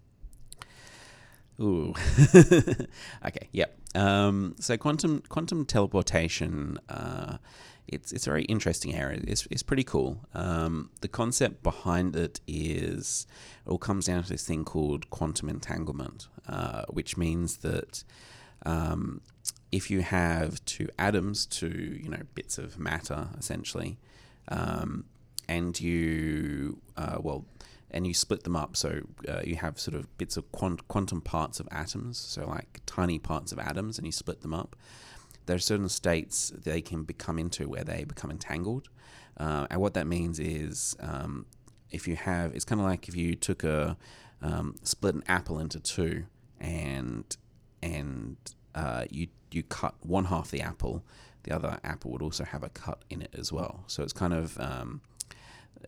[1.60, 1.94] Ooh.
[3.26, 3.48] okay.
[3.52, 3.78] Yep.
[3.94, 6.78] Um, so quantum quantum teleportation.
[6.88, 7.38] Uh,
[7.86, 9.20] it's it's a very interesting area.
[9.24, 10.20] It's it's pretty cool.
[10.34, 13.26] Um, the concept behind it is
[13.64, 18.02] it all comes down to this thing called quantum entanglement, uh, which means that
[18.66, 19.20] um,
[19.70, 23.98] if you have two atoms, two you know bits of matter essentially,
[24.48, 25.04] um,
[25.48, 27.44] and you uh, well
[27.90, 28.76] and you split them up.
[28.76, 32.80] So uh, you have sort of bits of quant- quantum parts of atoms, so like
[32.86, 34.76] tiny parts of atoms, and you split them up.
[35.46, 38.88] There are certain states they can become into where they become entangled.
[39.36, 41.46] Uh, and what that means is um,
[41.90, 43.96] if you have, it's kind of like if you took a,
[44.40, 46.24] um, split an apple into two
[46.60, 47.36] and,
[47.82, 48.36] and
[48.74, 51.04] uh, you, you cut one half the apple,
[51.42, 53.84] the other apple would also have a cut in it as well.
[53.86, 55.02] So it's kind of, um,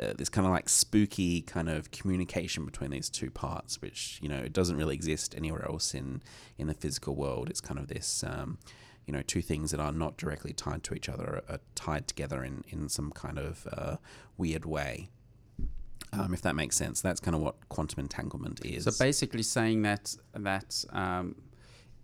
[0.01, 4.29] uh, this kind of like spooky kind of communication between these two parts, which you
[4.29, 6.23] know it doesn't really exist anywhere else in
[6.59, 7.49] in the physical world.
[7.49, 8.59] It's kind of this, um,
[9.07, 12.45] you know, two things that are not directly tied to each other are, tied together
[12.45, 13.97] in in some kind of uh,
[14.37, 15.09] weird way.
[16.13, 18.85] Um, if that makes sense, that's kind of what quantum entanglement is.
[18.85, 21.37] So basically, saying that that um,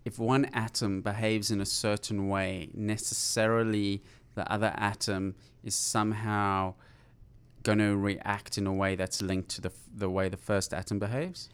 [0.05, 4.03] if one atom behaves in a certain way, necessarily
[4.35, 6.73] the other atom is somehow
[7.63, 10.73] going to react in a way that's linked to the f- the way the first
[10.73, 11.49] atom behaves.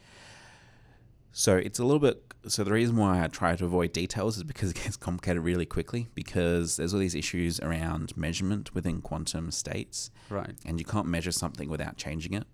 [1.31, 2.23] So it's a little bit.
[2.47, 5.65] So the reason why I try to avoid details is because it gets complicated really
[5.65, 6.07] quickly.
[6.15, 10.55] Because there's all these issues around measurement within quantum states, Right.
[10.65, 12.47] and you can't measure something without changing it.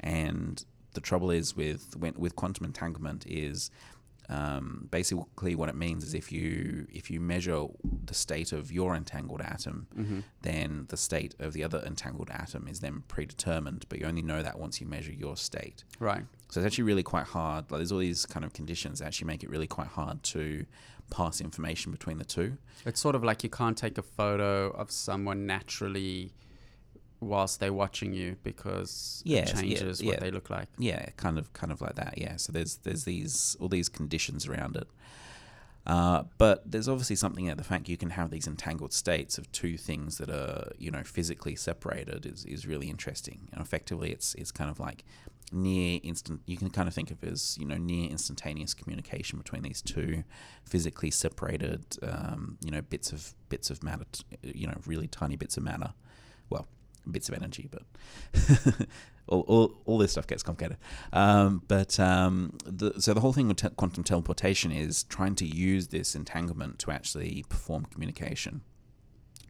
[0.00, 0.64] And
[0.94, 3.70] the trouble is with with quantum entanglement is
[4.28, 7.66] um, basically what it means is if you if you measure
[8.04, 10.20] the state of your entangled atom, Mm-hmm.
[10.42, 13.86] then the state of the other entangled atom is then predetermined.
[13.88, 15.84] But you only know that once you measure your state.
[16.00, 16.24] Right.
[16.50, 17.70] So it's actually really quite hard.
[17.70, 20.66] Like there's all these kind of conditions that actually make it really quite hard to
[21.10, 22.56] pass information between the two.
[22.84, 26.32] It's sort of like you can't take a photo of someone naturally
[27.20, 30.10] whilst they're watching you because Yes, it changes yeah.
[30.10, 30.68] what they look like.
[30.78, 32.14] Yeah, kind of, kind of like that.
[32.18, 32.36] Yeah.
[32.36, 34.88] So there's there's these all these conditions around it.
[35.86, 39.50] Uh, but there's obviously something at the fact you can have these entangled states of
[39.52, 43.48] two things that are you know physically separated is, is really interesting.
[43.52, 45.04] And effectively, it's it's kind of like
[45.52, 46.40] near instant.
[46.46, 49.80] You can kind of think of it as you know near instantaneous communication between these
[49.80, 50.24] two
[50.64, 54.06] physically separated um, you know bits of bits of matter.
[54.10, 55.94] t- You know, really tiny bits of matter.
[56.50, 56.66] Well,
[57.10, 57.82] bits of energy, but
[59.26, 60.78] all, all, all this stuff gets complicated.
[61.12, 65.46] Um, but um, the, so the whole thing with te- quantum teleportation is trying to
[65.46, 68.62] use this entanglement to actually perform communication.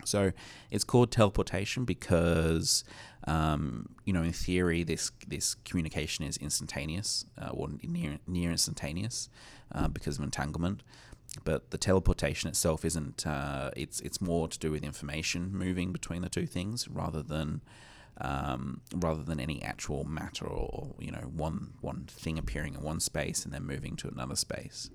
[0.04, 0.32] So
[0.70, 2.84] it's called teleportation because,
[3.26, 9.28] um, you know, in theory, this this communication is instantaneous uh, or near near instantaneous
[9.72, 10.82] uh, because of entanglement.
[11.44, 13.26] But the teleportation itself isn't.
[13.26, 17.60] Uh, it's it's more to do with information moving between the two things rather than
[18.20, 23.00] um, rather than any actual matter or you know one one thing appearing in one
[23.00, 24.90] space and then moving to another space.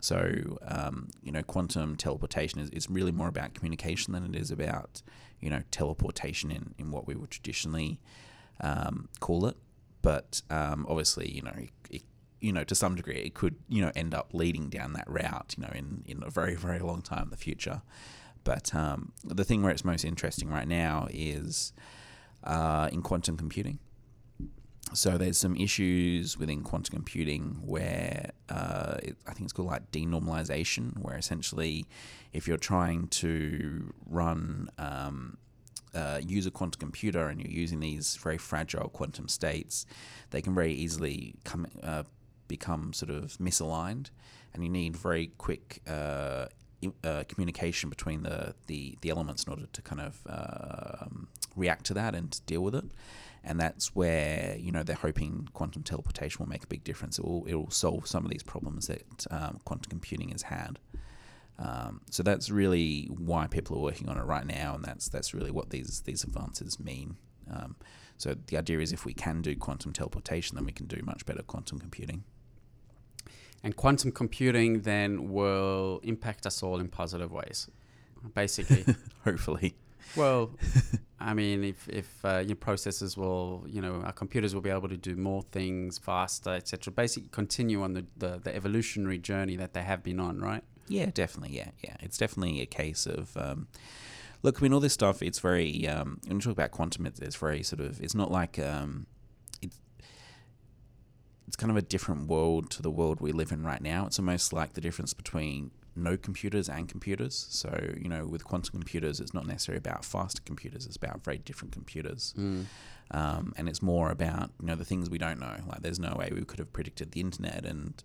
[0.00, 4.50] So um, you know, quantum teleportation is, is really more about communication than it is
[4.50, 5.02] about
[5.40, 7.98] you know teleportation in, in what we would traditionally
[8.60, 9.56] um, call it.
[10.02, 11.66] But um, obviously, you know,
[12.40, 15.54] you know, to some degree, it could you know end up leading down that route,
[15.56, 17.82] you know, in in a very very long time in the future.
[18.44, 21.72] But um, the thing where it's most interesting right now is
[22.44, 23.78] uh, in quantum computing.
[24.92, 29.90] So there's some issues within quantum computing where uh, it, I think it's called like
[29.92, 31.86] denormalization, where essentially,
[32.32, 35.36] if you're trying to run um,
[35.94, 39.86] uh, use a quantum computer and you're using these very fragile quantum states,
[40.30, 42.04] they can very easily come uh,
[42.56, 44.10] become sort of misaligned,
[44.52, 46.46] and you need very quick uh,
[47.04, 51.94] uh, communication between the, the, the elements in order to kind of um react to
[51.94, 52.84] that and to deal with it.
[53.42, 57.18] And that's where you know they're hoping quantum teleportation will make a big difference.
[57.18, 60.78] It will it will solve some of these problems that um, quantum computing has had.
[61.58, 65.32] Um, so that's really why people are working on it right now, and that's that's
[65.32, 67.16] really what these these advances mean.
[67.50, 67.76] Um,
[68.18, 71.24] so the idea is if we can do quantum teleportation, then we can do much
[71.24, 72.24] better quantum computing.
[73.62, 77.68] And quantum computing then will impact us all in positive ways,
[78.34, 78.86] basically.
[79.24, 79.74] Hopefully,
[80.16, 80.50] well,
[81.20, 84.88] I mean, if if uh, your processors will, you know, our computers will be able
[84.88, 86.92] to do more things faster, etc.
[86.92, 90.64] Basically, continue on the, the the evolutionary journey that they have been on, right?
[90.88, 91.56] Yeah, definitely.
[91.56, 91.96] Yeah, yeah.
[92.00, 93.36] It's definitely a case of.
[93.36, 93.68] Um,
[94.42, 95.22] look, I mean, all this stuff.
[95.22, 95.86] It's very.
[95.86, 98.00] Um, when you talk about quantum, it's, it's very sort of.
[98.00, 98.58] It's not like.
[98.58, 99.06] Um.
[101.50, 104.06] It's kind of a different world to the world we live in right now.
[104.06, 107.48] It's almost like the difference between no computers and computers.
[107.50, 110.86] So you know, with quantum computers, it's not necessarily about faster computers.
[110.86, 112.34] It's about very different computers.
[113.10, 115.56] Um, and it's more about you know the things we don't know.
[115.66, 118.00] Like there's no way we could have predicted the internet and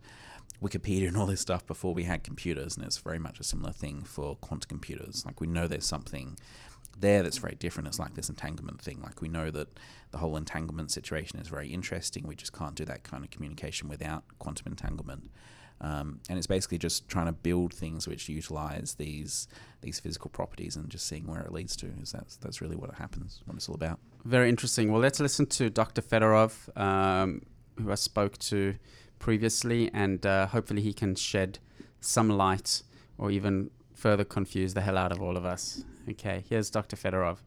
[0.60, 3.74] Wikipedia and all this stuff before we had computers, and it's very much a similar
[3.74, 5.24] thing for quantum computers.
[5.24, 6.40] Like we know there's something
[6.98, 7.88] there that's very different.
[7.88, 9.02] It's like this entanglement thing.
[9.02, 9.80] Like we know that
[10.12, 12.26] the whole entanglement situation is very interesting.
[12.26, 15.30] We just can't do that kind of communication without quantum entanglement.
[15.82, 19.48] Um, and it's basically just trying to build things which utilize these
[19.82, 21.88] these physical properties and just seeing where it leads to.
[22.02, 24.00] Is that's that's really what it happens, what it's all about.
[24.24, 24.91] Very interesting.
[24.91, 26.02] Well, let's listen to Dr.
[26.02, 27.41] Fedorov, um,
[27.78, 28.76] who I spoke to
[29.20, 31.60] previously, and uh, hopefully he can shed
[32.00, 32.82] some light
[33.18, 35.84] or even further confuse the hell out of all of us.
[36.08, 36.95] Okay, here's Dr.
[36.95, 37.38] Fedorov.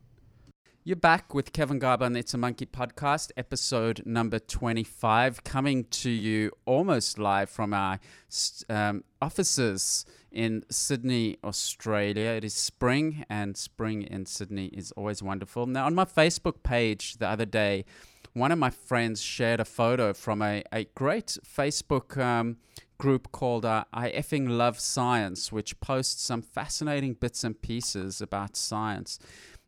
[0.82, 6.10] You're back with Kevin Garber on It's a Monkey podcast, episode number 25, coming to
[6.10, 8.00] you almost live from our
[8.68, 12.30] um, offices in Sydney, Australia.
[12.30, 15.66] It is spring, and spring in Sydney is always wonderful.
[15.66, 17.84] Now, on my Facebook page the other day,
[18.32, 22.56] one of my friends shared a photo from a, a great Facebook um,
[22.98, 28.56] group called uh, I Effing Love Science, which posts some fascinating bits and pieces about
[28.56, 29.18] science.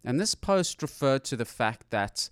[0.04, 2.28] And this post referred to the fact that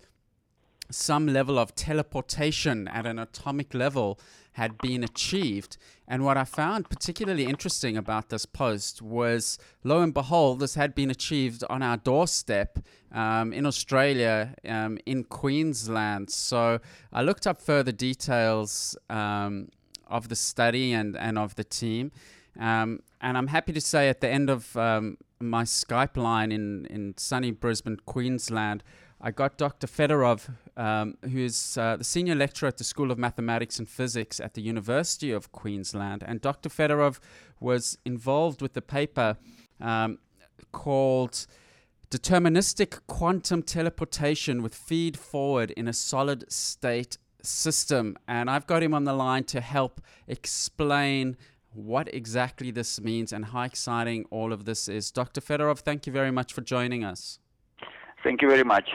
[0.91, 4.19] some level of teleportation at an atomic level
[4.53, 5.77] had been achieved.
[6.07, 10.95] And what I found particularly interesting about this post was lo and behold, this had
[10.95, 12.79] been achieved on our doorstep
[13.11, 16.31] um, in Australia, um, in Queensland.
[16.31, 16.79] So
[17.13, 19.69] I looked up further details um,
[20.09, 22.11] of the study and, and of the team.
[22.59, 26.85] Um, and I'm happy to say at the end of um, my Skype line in,
[26.87, 28.83] in sunny Brisbane, Queensland,
[29.21, 29.85] I got Dr.
[29.85, 34.39] Fedorov, um, who is uh, the senior lecturer at the School of Mathematics and Physics
[34.39, 36.23] at the University of Queensland.
[36.25, 36.69] And Dr.
[36.69, 37.19] Fedorov
[37.59, 39.35] was involved with the paper
[39.81, 40.19] um,
[40.71, 41.45] called
[42.09, 48.17] Deterministic Quantum Teleportation with Feed Forward in a Solid State System.
[48.27, 51.37] And I've got him on the line to help explain
[51.73, 55.11] what exactly this means and how exciting all of this is.
[55.11, 55.41] Dr.
[55.41, 57.39] Fedorov, thank you very much for joining us.
[58.23, 58.89] Thank you very much.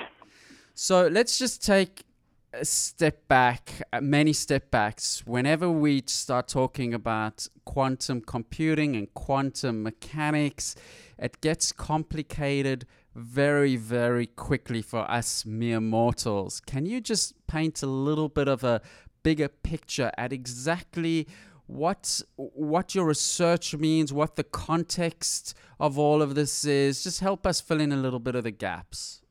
[0.74, 2.04] So let's just take
[2.52, 5.22] a step back, uh, many step backs.
[5.26, 10.76] Whenever we start talking about quantum computing and quantum mechanics,
[11.18, 16.60] it gets complicated very, very quickly for us mere mortals.
[16.60, 18.80] Can you just paint a little bit of a
[19.22, 21.26] bigger picture at exactly
[21.66, 27.02] what what your research means, what the context of all of this is.
[27.02, 29.22] Just help us fill in a little bit of the gaps.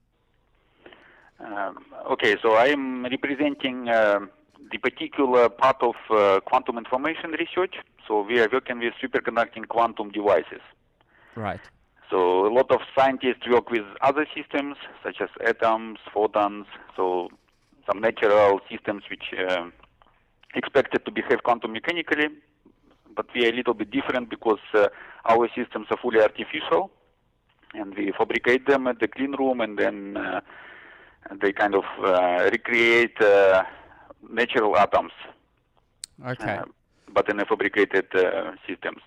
[1.40, 4.20] Um, okay, so I am representing uh,
[4.72, 7.76] the particular part of uh, quantum information research.
[8.08, 10.62] So we are working with superconducting quantum devices.
[11.36, 11.60] Right.
[12.14, 17.30] So a lot of scientists work with other systems such as atoms, photons, so
[17.88, 19.66] some natural systems which uh,
[20.54, 22.28] expected to behave quantum mechanically,
[23.16, 24.90] but we are a little bit different because uh,
[25.26, 26.92] our systems are fully artificial,
[27.74, 30.42] and we fabricate them at the clean room, and then uh,
[31.42, 33.64] they kind of uh, recreate uh,
[34.30, 35.14] natural atoms.
[36.24, 36.58] Okay.
[36.58, 36.66] Uh,
[37.12, 39.02] but in a fabricated uh, systems.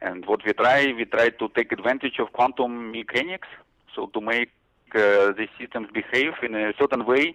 [0.00, 3.48] And what we try, we try to take advantage of quantum mechanics,
[3.94, 4.50] so to make
[4.94, 7.34] these systems behave in a certain way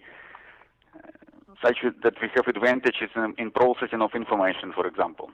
[1.61, 5.29] such that we have advantages in, in processing of information, for example.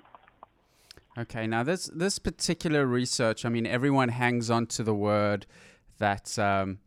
[1.18, 5.48] Okay, now this this particular research, I mean, everyone hangs on to the word
[5.98, 6.80] that um,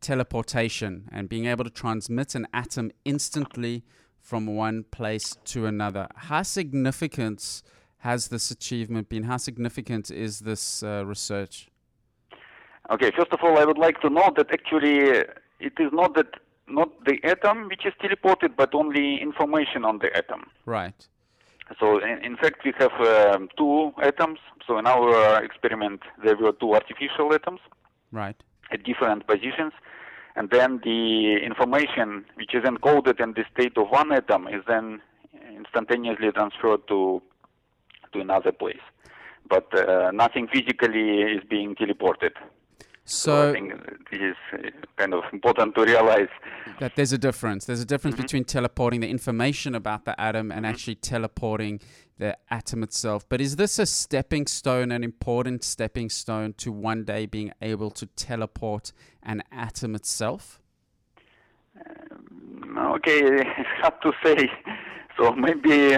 [0.00, 3.82] teleportation and being able to transmit an atom instantly
[4.20, 6.06] from one place to another.
[6.14, 7.62] How significant
[8.06, 9.24] has this achievement been?
[9.32, 11.54] How significant is this uh, research?
[12.94, 14.94] Okay, first of all, I would like to note that actually
[15.68, 16.30] it is not that
[16.68, 20.42] not the atom which is teleported, but only information on the atom.
[20.64, 21.00] Right.
[21.80, 24.38] So in, in fact, we have um, two atoms.
[24.66, 27.60] So in our uh, experiment, there were two artificial atoms.
[28.22, 28.38] Right.
[28.72, 29.72] At different positions,
[30.36, 35.00] and then the information which is encoded in the state of one atom is then
[35.60, 37.22] instantaneously transferred to
[38.16, 38.84] to another place.
[39.48, 42.32] But uh, nothing physically is being teleported.
[43.08, 43.72] So, so I think
[44.10, 46.28] this is uh, kind of important to realize
[46.80, 47.64] that there's a difference.
[47.64, 48.22] There's a difference mm-hmm.
[48.22, 50.72] between teleporting the information about the atom and mm-hmm.
[50.72, 51.80] actually teleporting
[52.18, 53.24] the atom itself.
[53.28, 57.92] But is this a stepping stone, an important stepping stone to one day being able
[57.92, 58.92] to teleport
[59.22, 60.60] an atom itself?
[61.78, 63.20] Um, okay,
[63.58, 64.50] it's hard to say.
[65.16, 65.96] So maybe.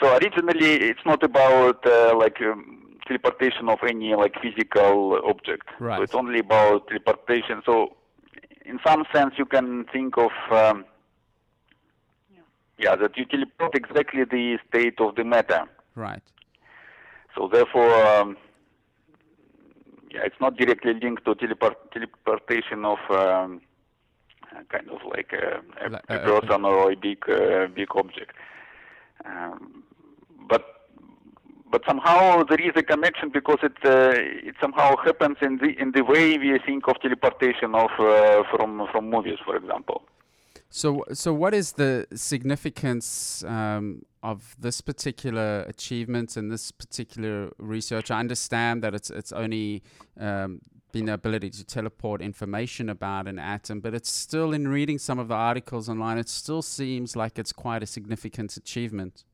[0.00, 2.40] So originally, it's not about uh, like.
[2.40, 5.66] Um, teleportation of any like physical object.
[5.80, 5.96] Right.
[5.96, 7.62] So it's only about teleportation.
[7.64, 7.96] So
[8.64, 10.84] in some sense, you can think of um,
[12.78, 15.62] yeah that you teleport exactly the state of the matter.
[15.94, 16.22] Right.
[17.34, 18.36] So therefore, um,
[20.10, 23.60] yeah, it's not directly linked to teleport- teleportation of um,
[24.68, 28.32] kind of like a, a, Like, a uh, person or a big uh, big object.
[29.24, 29.82] Um,
[31.70, 34.12] but somehow there is a connection because it uh,
[34.48, 38.86] it somehow happens in the in the way we think of teleportation of uh, from
[38.92, 40.02] from movies, for example.
[40.70, 48.10] So, so what is the significance um, of this particular achievement and this particular research?
[48.10, 49.82] I understand that it's it's only
[50.20, 50.60] um,
[50.92, 55.18] been the ability to teleport information about an atom, but it's still in reading some
[55.18, 59.24] of the articles online, it still seems like it's quite a significant achievement.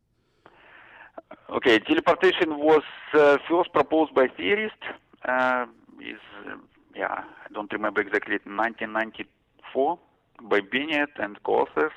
[1.50, 2.82] Okay, teleportation was
[3.14, 4.84] uh, first proposed by theorists.
[5.24, 5.66] Uh,
[6.00, 6.56] is uh,
[6.94, 9.98] yeah, I don't remember exactly 1994.
[10.42, 11.92] by Bennett and co-authors.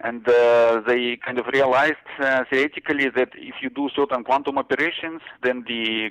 [0.00, 5.20] And uh, they kind of realized uh, theoretically that if you do certain quantum operations,
[5.42, 6.10] then the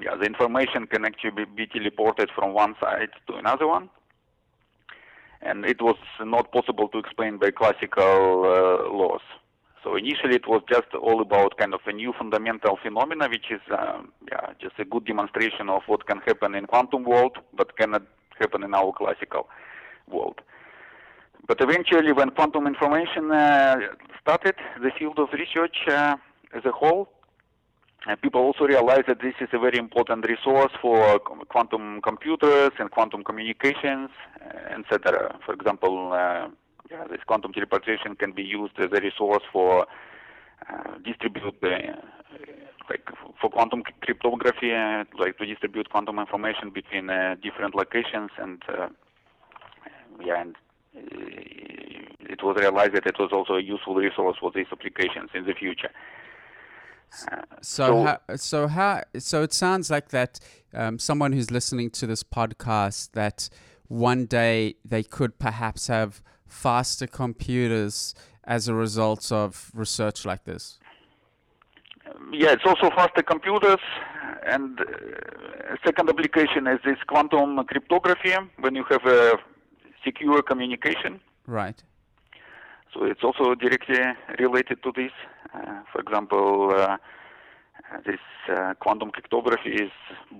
[0.00, 3.90] yeah, the information can actually be, be teleported from one side to another one.
[5.42, 9.20] And it was not possible to explain by classical uh, laws.
[9.84, 13.60] So initially it was just all about kind of a new fundamental phenomena, which is
[13.70, 18.02] um, yeah, just a good demonstration of what can happen in quantum world, but cannot
[18.38, 19.48] happen in our classical
[20.08, 20.40] world.
[21.46, 23.76] But eventually, when quantum information uh,
[24.20, 26.16] started, the field of research uh,
[26.52, 27.08] as a whole,
[28.06, 31.18] uh, people also realized that this is a very important resource for
[31.48, 34.10] quantum computers and quantum communications,
[34.40, 35.38] uh, etc.
[35.44, 36.48] For example, uh,
[36.90, 39.86] yeah, this quantum teleportation can be used as a resource for
[40.68, 41.54] uh, distribute
[42.90, 43.06] like
[43.40, 44.72] for quantum cryptography,
[45.18, 47.06] like to distribute quantum information between
[47.42, 48.62] different locations and
[50.24, 50.56] yeah, and
[52.20, 55.54] it was realized that it was also a useful resource for these applications in the
[55.54, 55.90] future.
[57.32, 60.38] Uh, so, so, how, so how, so it sounds like that
[60.74, 63.48] um, someone who's listening to this podcast that
[63.86, 70.78] one day they could perhaps have faster computers as a result of research like this.
[72.06, 73.80] Um, yeah, it's also faster computers,
[74.46, 74.84] and uh,
[75.84, 78.34] second application is this quantum cryptography.
[78.58, 79.38] When you have a
[80.04, 81.20] secure communication.
[81.46, 81.82] Right.
[82.94, 84.00] So it's also directly
[84.38, 85.12] related to this.
[85.54, 86.96] Uh, for example, uh,
[88.06, 88.20] this
[88.50, 89.90] uh, quantum cryptography is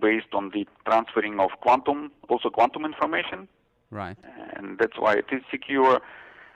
[0.00, 3.48] based on the transferring of quantum, also quantum information.
[3.90, 4.16] Right.
[4.56, 6.00] And that's why it is secure.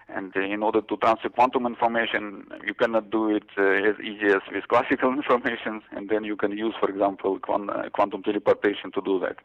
[0.08, 4.26] And uh, in order to transfer quantum information, you cannot do it uh, as easy
[4.26, 5.80] as with classical information.
[5.92, 9.36] And then you can use, for example, uh, quantum teleportation to do that.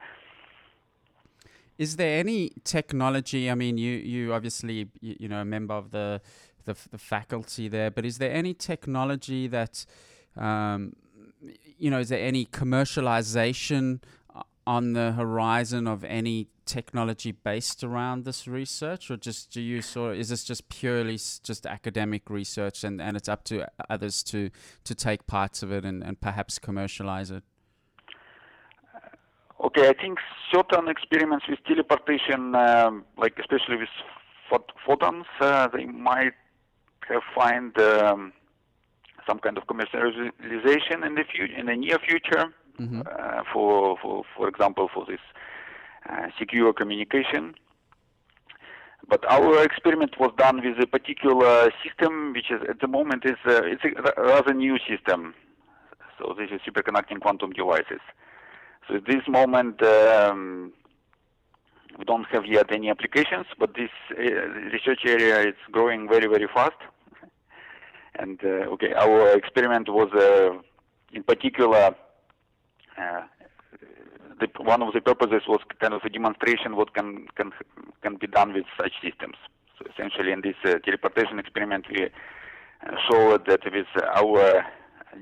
[1.78, 3.52] Is there any technology?
[3.52, 6.22] I mean, you you obviously you, you know a member of the,
[6.66, 9.86] the, the faculty there, but is there any technology that
[10.36, 10.94] um,
[11.78, 12.00] you know?
[12.00, 14.02] Is there any commercialization
[14.36, 19.82] uh, on the horizon of any technology based around this research, or just do you
[19.82, 20.18] sort?
[20.18, 24.50] Is this just purely just academic research, and, and it's up to others to
[24.84, 27.44] to take parts of it and, and perhaps commercialize it?
[29.60, 30.20] Okay, I think
[30.54, 33.90] certain experiments with teleportation, um, like especially with
[34.52, 36.34] phot- photons, uh, they might
[37.10, 38.34] have find um,
[39.28, 42.54] some kind of commercialization in the future, in the near future.
[42.80, 43.02] Mm-hmm.
[43.02, 45.36] Uh, for, for, for example, for this uh,
[46.40, 47.56] secure communication.
[49.10, 53.38] But our experiment was done with a particular system, which is at the moment is
[53.46, 55.34] uh, it's a rather new system.
[56.18, 58.02] So this is superconducting quantum devices.
[58.88, 60.74] So at this moment, um,
[61.98, 64.22] we don't have yet any applications, but this uh,
[64.72, 66.78] research area is growing very, very fast.
[68.20, 70.60] And uh, okay, our experiment was, uh,
[71.14, 71.96] in particular,
[72.98, 73.22] uh,
[74.40, 77.52] the, one of the purposes was kind of a demonstration what can can
[78.02, 79.36] can be done with such systems.
[79.78, 84.66] So essentially, in this uh, teleportation experiment, we uh, showed that with our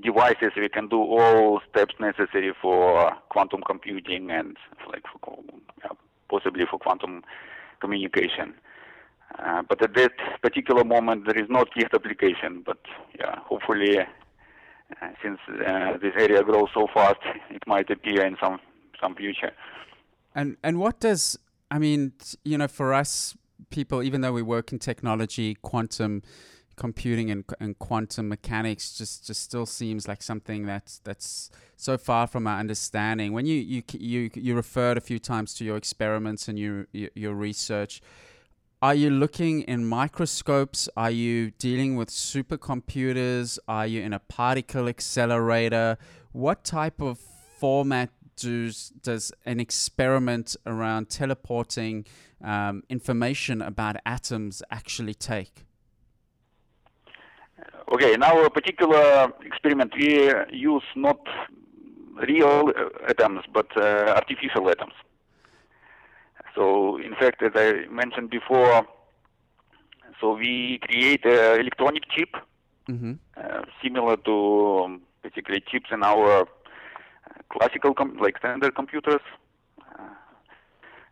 [0.04, 4.58] devices we can do all steps necessary for quantum computing and
[4.92, 5.44] like for,
[6.30, 7.24] possibly for quantum
[7.80, 8.54] communication.
[9.40, 10.12] Uh, but at that
[10.42, 12.64] particular moment, there is not yet application.
[12.66, 12.80] But
[13.20, 14.06] yeah, hopefully, uh,
[15.22, 18.60] since uh, this area grows so fast, it might appear in some
[19.02, 19.52] some future.
[20.34, 21.38] And and what does
[21.72, 22.14] I mean?
[22.44, 23.36] You know, for us
[23.70, 26.22] people, even though we work in technology, quantum
[26.76, 32.28] computing and, and quantum mechanics just, just still seems like something that's that's so far
[32.28, 33.32] from our understanding.
[33.32, 37.34] When you you you, you referred a few times to your experiments and your your
[37.34, 38.02] research,
[38.82, 40.90] are you looking in microscopes?
[40.98, 43.58] Are you dealing with supercomputers?
[43.68, 45.98] Are you in a particle accelerator?
[46.34, 47.20] What type of
[47.60, 52.06] format does does an experiment around teleporting
[52.44, 55.66] um, information about atoms actually take?
[57.94, 61.20] Okay, in our particular experiment, we use not
[62.28, 62.72] real
[63.08, 64.94] atoms, but uh, artificial atoms.
[66.56, 68.88] So, in fact, as I mentioned before,
[70.22, 72.30] so we create an electronic chip
[72.90, 73.14] mm-hmm.
[73.38, 76.46] uh, similar to um, basically chips in our uh,
[77.50, 79.22] classical, com- like standard computers.
[79.98, 80.10] Uh,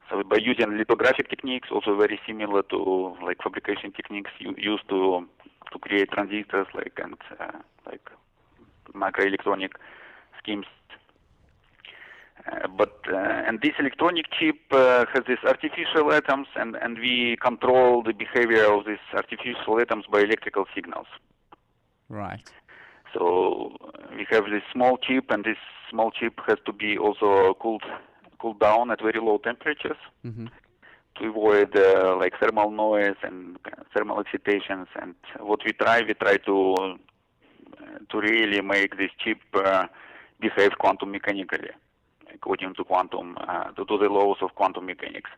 [0.09, 5.27] so by using lithographic techniques, also very similar to like fabrication techniques used to
[5.71, 8.09] to create transistors like and uh, like
[8.93, 9.71] microelectronic
[10.39, 10.65] schemes.
[12.51, 13.15] Uh, but uh,
[13.47, 18.65] and this electronic chip uh, has these artificial atoms, and, and we control the behavior
[18.65, 21.07] of these artificial atoms by electrical signals.
[22.09, 22.43] Right.
[23.13, 23.75] So
[24.15, 25.57] we have this small chip, and this
[25.89, 27.83] small chip has to be also cooled
[28.39, 30.47] cooled down at very low temperatures hmm
[31.15, 33.57] to avoid uh, like thermal noise and
[33.95, 34.87] thermal excitations.
[34.99, 36.95] And what we try, we try to uh,
[38.09, 39.87] to really make this chip uh,
[40.39, 41.69] behave quantum mechanically,
[42.33, 45.29] according to quantum uh, to, to the laws of quantum mechanics.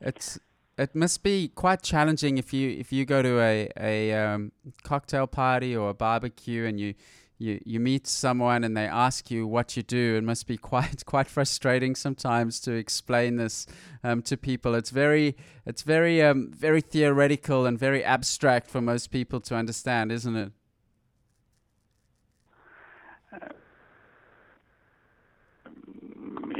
[0.00, 0.38] It's
[0.78, 4.52] it must be quite challenging if you if you go to a a um,
[4.84, 6.94] cocktail party or a barbecue and you.
[7.40, 10.16] You, you meet someone and they ask you what you do.
[10.16, 13.64] It must be quite quite frustrating sometimes to explain this
[14.02, 14.74] um, to people.
[14.74, 20.10] It's very it's very um, very theoretical and very abstract for most people to understand,
[20.10, 20.52] isn't it?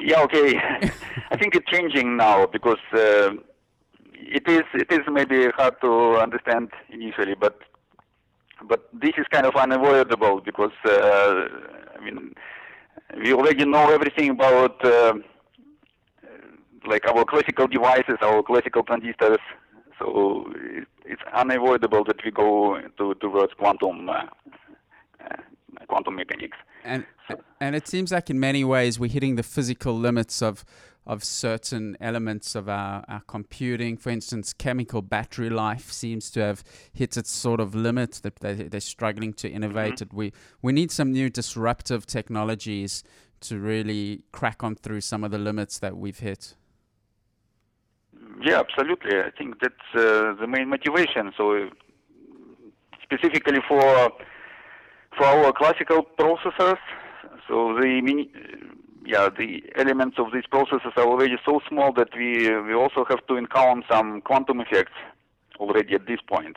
[0.00, 0.56] Yeah, okay.
[1.32, 3.30] I think it's changing now because uh,
[4.20, 7.58] it is it is maybe hard to understand initially, but
[8.68, 11.44] but this is kind of unavoidable because uh,
[11.96, 12.34] I mean
[13.22, 15.14] we already know everything about uh,
[16.86, 19.38] like our classical devices, our classical transistors.
[19.98, 24.22] So it, it's unavoidable that we go to, towards quantum uh,
[25.24, 25.36] uh,
[25.86, 26.56] quantum mechanics.
[26.84, 27.06] and
[27.60, 30.64] and it seems like in many ways we're hitting the physical limits of
[31.08, 33.96] of certain elements of our, our computing.
[33.96, 38.54] For instance, chemical battery life seems to have hit its sort of limit that they,
[38.54, 40.12] they're struggling to innovate it.
[40.12, 40.32] We
[40.62, 43.02] we need some new disruptive technologies
[43.40, 46.54] to really crack on through some of the limits that we've hit.
[48.42, 49.18] Yeah, absolutely.
[49.18, 51.32] I think that's uh, the main motivation.
[51.36, 51.70] So, uh,
[53.02, 54.12] specifically for
[55.16, 56.78] for our classical processors,
[57.48, 58.30] so the mini,
[59.08, 62.30] yeah, the elements of these processes are already so small that we
[62.60, 64.92] we also have to encounter some quantum effects
[65.58, 66.56] already at this point.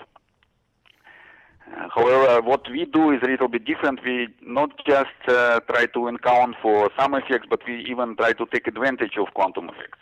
[1.71, 4.03] Uh, however, what we do is a little bit different.
[4.03, 8.45] We not just uh, try to account for some effects, but we even try to
[8.53, 9.99] take advantage of quantum effects.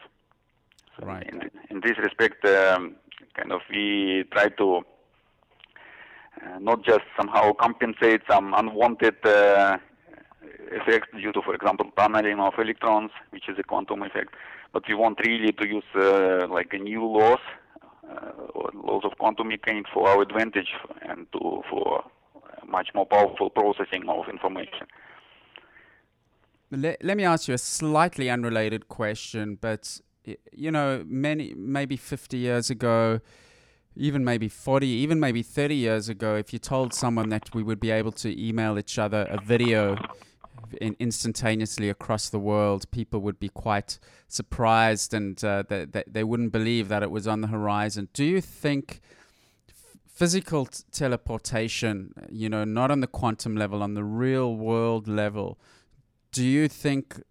[0.98, 1.30] So Right.
[1.32, 2.96] In, in this respect, um,
[3.36, 4.82] kind of we try to
[6.42, 9.78] uh, not just somehow compensate some unwanted uh,
[10.72, 14.34] effects due to, for example, tunneling of electrons, which is a quantum effect,
[14.74, 17.40] but we want really to use uh, like a new laws,
[18.10, 20.70] uh, or laws of quantum mechanics for our advantage
[21.02, 22.04] and to for
[22.68, 24.88] much more powerful processing of information.
[26.72, 30.00] Let, let me ask you a slightly unrelated question, but
[30.52, 33.22] you know, many maybe 50 years ago,
[33.96, 37.80] even maybe 40, even maybe 30 years ago, if you told someone that we would
[37.80, 39.98] be able to email each other a video
[40.76, 46.24] in, instantaneously across the world, people would be quite surprised and uh, they, they, they
[46.24, 48.10] wouldn't believe that it was on the horizon.
[48.14, 49.02] Do you think
[50.06, 55.58] physical t- teleportation, you know, not on the quantum level, on the real world level,
[56.32, 57.24] do you think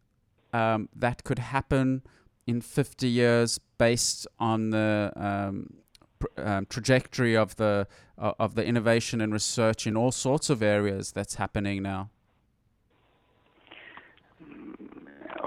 [0.53, 2.03] um, that could happen
[2.47, 5.75] in 50 years based on the um,
[6.19, 7.87] pr- um, trajectory of the
[8.17, 12.11] uh, of the innovation and research in all sorts of areas that's happening now?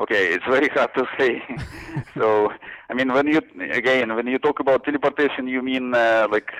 [0.02, 1.42] Okay, it's very hard to say.
[2.16, 2.52] so,
[2.90, 3.42] I mean, when you
[3.72, 6.52] again, when you talk about teleportation, you mean uh, like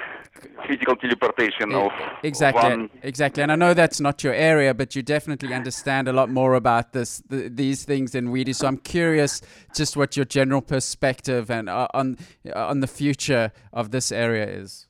[0.68, 1.92] physical teleportation of
[2.24, 3.44] exactly, one exactly.
[3.44, 6.94] And I know that's not your area, but you definitely understand a lot more about
[6.94, 8.54] this, th- these things than we do.
[8.54, 9.42] So I'm curious,
[9.76, 12.18] just what your general perspective and uh, on
[12.56, 14.88] on the future of this area is.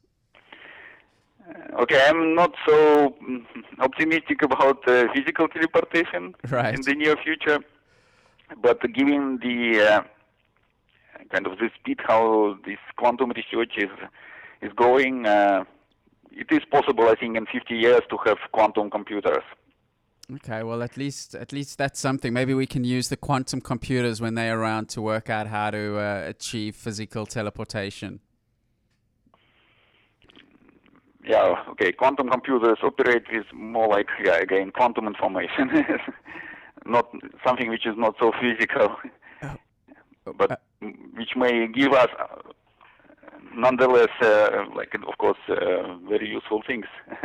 [1.79, 3.15] Okay, I'm not so
[3.79, 6.73] optimistic about uh, physical teleportation Right.
[6.73, 7.59] in the near future,
[8.61, 10.01] but given the uh,
[11.31, 13.89] kind of the speed how this quantum research is
[14.61, 15.63] is going, uh,
[16.31, 19.43] it is possible, I think, in 50 years to have quantum computers.
[20.35, 22.31] Okay, well, at least at least that's something.
[22.31, 25.97] Maybe we can use the quantum computers when they're around to work out how to
[25.97, 28.21] uh, achieve physical teleportation.
[31.27, 31.91] Yeah, okay.
[31.91, 35.69] Quantum computers operate with more like, yeah, again, quantum information,
[36.86, 37.09] not
[37.45, 38.95] something which is not so physical,
[40.38, 40.61] but
[41.13, 42.25] which may give us, uh,
[43.55, 46.86] nonetheless, uh, like, of course, uh, very useful things.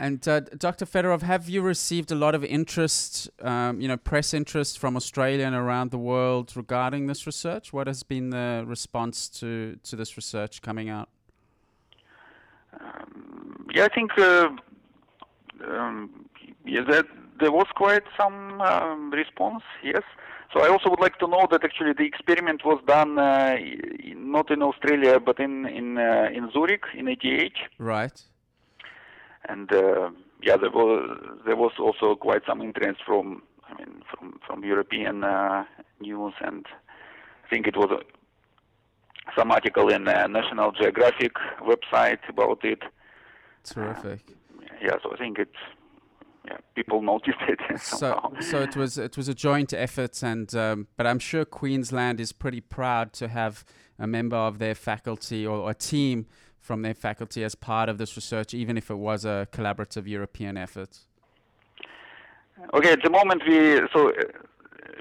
[0.00, 0.86] And uh, Dr.
[0.86, 5.46] Fedorov, have you received a lot of interest, um, you know, press interest from Australia
[5.46, 7.72] and around the world regarding this research?
[7.72, 11.08] What has been the response to, to this research coming out?
[13.72, 14.48] yeah, I think uh,
[15.66, 16.26] um,
[16.64, 17.06] yeah, that
[17.40, 19.62] there was quite some um, response.
[19.82, 20.02] Yes.
[20.52, 23.56] So I also would like to know that actually the experiment was done uh,
[24.14, 27.52] not in Australia but in in uh, in Zurich in ETH.
[27.78, 28.22] Right.
[29.48, 30.10] And uh,
[30.42, 35.24] yeah, there was there was also quite some interest from I mean from from European
[35.24, 35.64] uh,
[36.00, 36.64] news, and
[37.44, 38.00] I think it was a,
[39.36, 41.32] some article in uh, National Geographic
[41.62, 42.82] website about it.
[43.64, 44.20] Terrific.
[44.82, 45.62] Yeah, so I think it's
[46.46, 48.40] yeah, people noticed it so, somehow.
[48.40, 52.32] so it was it was a joint effort, and um, but I'm sure Queensland is
[52.32, 53.64] pretty proud to have
[53.98, 56.26] a member of their faculty or a team
[56.60, 60.56] from their faculty as part of this research, even if it was a collaborative European
[60.56, 60.98] effort.
[62.72, 64.12] Okay, at the moment we so uh,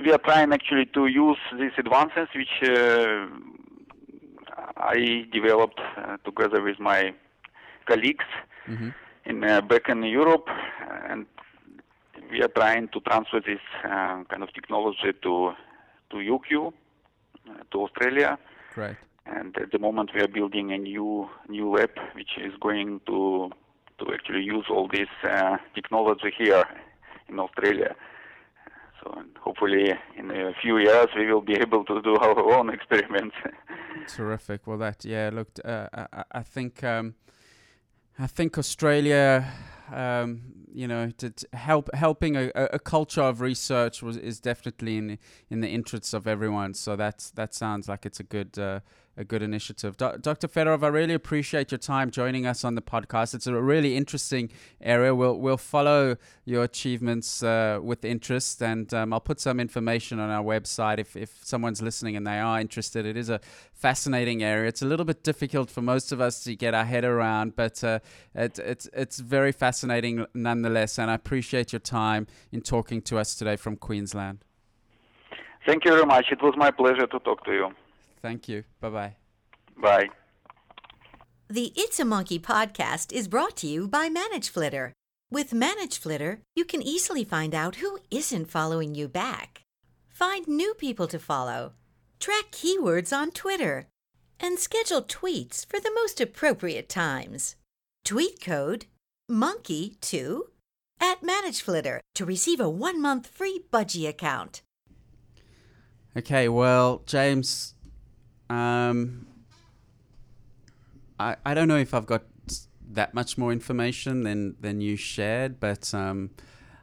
[0.04, 3.28] we are trying actually to use these advances which uh,
[4.78, 7.14] I developed uh, together with my
[7.86, 8.26] colleagues
[8.66, 8.90] hmm
[9.26, 10.48] in uh, back in Europe,
[11.10, 11.26] and
[12.32, 15.52] we are trying to transfer this uh, kind of technology to
[16.12, 18.38] to UQ, uh, to Australia,
[18.76, 18.98] Great.
[19.26, 23.50] and at the moment we are building a new new lab which is going to
[24.00, 26.64] to actually use all this uh, technology here
[27.30, 27.96] in Australia.
[29.02, 33.36] So hopefully in a few years we will be able to do our own experiments.
[34.08, 34.66] Terrific.
[34.68, 35.30] Well, that yeah.
[35.34, 37.14] Look, uh, I, I- I think um,
[38.20, 39.52] I think Australia,
[39.92, 40.42] um,
[40.74, 45.18] you know, to, help helping a, a a culture of research was is definitely in
[45.50, 46.74] in the interests of everyone.
[46.74, 48.58] So that's that sounds like it's a good.
[48.58, 48.80] Uh,
[49.16, 49.96] a good initiative.
[49.98, 50.48] Do- Dr.
[50.48, 53.36] Fedorov, I really appreciate your time joining us on the podcast.
[53.36, 54.50] It's a really interesting
[54.82, 55.14] area.
[55.14, 60.30] We'll we'll follow your achievements uh, with interest, and um, I'll put some information on
[60.30, 63.06] our website if, if someone's listening and they are interested.
[63.06, 63.40] It is a
[63.74, 64.68] fascinating area.
[64.68, 67.84] It's a little bit difficult for most of us to get our head around, but
[67.84, 68.00] uh,
[68.34, 70.98] it, it's it's very fascinating nonetheless.
[70.98, 74.44] And I appreciate your time in talking to us today from Queensland.
[75.66, 76.26] Thank you very much.
[76.32, 77.72] It was my pleasure to talk to you.
[78.24, 78.64] Thank you.
[78.80, 79.16] Bye bye.
[79.78, 80.10] Bye.
[81.50, 84.94] The It's a Monkey podcast is brought to you by ManageFlitter.
[85.30, 89.62] With ManageFlitter, you can easily find out who isn't following you back,
[90.10, 91.74] find new people to follow,
[92.20, 93.88] track keywords on Twitter,
[94.40, 97.56] and schedule tweets for the most appropriate times.
[98.06, 98.86] Tweet code
[99.30, 100.42] MONKEY2
[101.00, 104.62] at ManageFlitter to receive a one month free budgie account.
[106.16, 107.74] Okay, well, James,
[108.54, 109.28] um,
[111.20, 112.24] I I don't know if I've got
[112.92, 116.32] that much more information than than you shared, but um,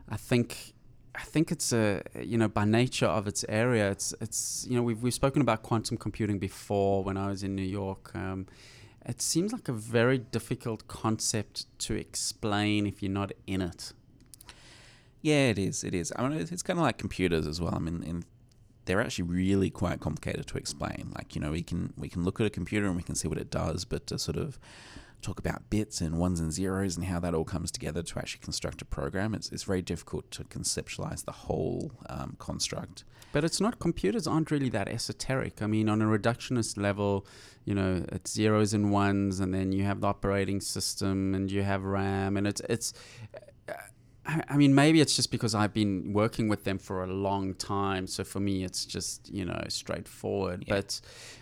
[0.09, 0.75] I think
[1.15, 4.83] I think it's a you know by nature of its area, it's it's you know
[4.83, 8.11] we've we've spoken about quantum computing before when I was in New York.
[8.15, 8.47] Um,
[9.07, 13.93] it seems like a very difficult concept to explain if you're not in it.
[15.23, 15.85] Yeah, it is.
[15.85, 16.13] It is.
[16.17, 17.75] I mean, it's, kind of like computers as well.
[17.75, 18.25] I mean, in,
[18.91, 21.13] they're actually really quite complicated to explain.
[21.15, 23.29] Like, you know, we can we can look at a computer and we can see
[23.29, 24.59] what it does, but to sort of
[25.23, 28.41] talk about bits and ones and zeros and how that all comes together to actually
[28.41, 33.05] construct a program, it's, it's very difficult to conceptualize the whole um, construct.
[33.33, 35.63] But it's not, computers aren't really that esoteric.
[35.63, 37.27] I mean, on a reductionist level,
[37.65, 41.63] you know, it's zeros and ones, and then you have the operating system and you
[41.63, 42.93] have RAM, and it's, it's,
[44.27, 47.55] I I mean, maybe it's just because I've been working with them for a long
[47.55, 48.07] time.
[48.07, 50.65] So for me, it's just you know straightforward.
[50.67, 50.77] Yeah.
[50.77, 51.01] But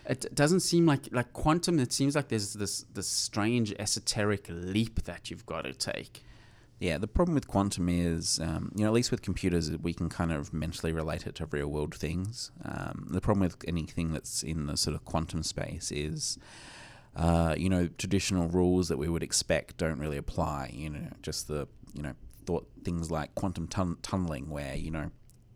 [0.08, 1.78] it doesn't seem like like quantum.
[1.78, 6.24] It seems like there's this this strange esoteric leap that you've got to take.
[6.80, 10.08] Yeah, the problem with quantum is, um, you know, at least with computers, we can
[10.08, 12.52] kind of mentally relate it to real world things.
[12.64, 16.38] Um, the problem with anything that's in the sort of quantum space is,
[17.16, 20.70] uh, you know, traditional rules that we would expect don't really apply.
[20.72, 22.14] You know, just the, you know,
[22.48, 25.10] thought things like quantum tun- tunneling, where, you know,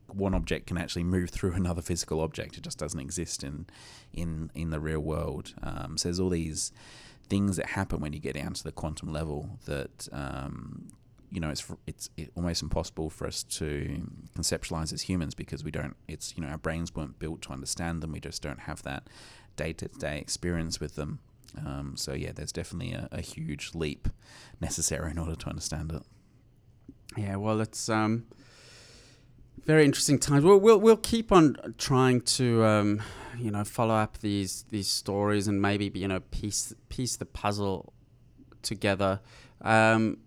[0.09, 2.59] one object can actually move through another physical object.
[2.59, 3.66] It just doesn't exist in
[4.12, 5.55] in in the real world.
[5.62, 6.70] Um, so there's all these
[7.30, 10.88] things that happen when you get down to the quantum level that um,
[11.30, 15.70] you know it's it's it almost impossible for us to conceptualize as humans because we
[15.70, 15.97] don't.
[16.07, 18.12] It's you know our brains weren't built to understand them.
[18.12, 19.05] We just don't have that
[19.57, 21.20] day to day experience with them.
[21.57, 24.09] Um, so yeah, there's definitely a, a huge leap
[24.61, 26.03] necessary in order to understand it.
[27.16, 28.24] Yeah, well, it's um,
[29.64, 30.44] very interesting times.
[30.44, 33.02] We'll, we'll we'll keep on trying to um,
[33.38, 37.92] you know follow up these these stories and maybe you know piece piece the puzzle
[38.62, 39.20] together.
[39.60, 40.18] Um,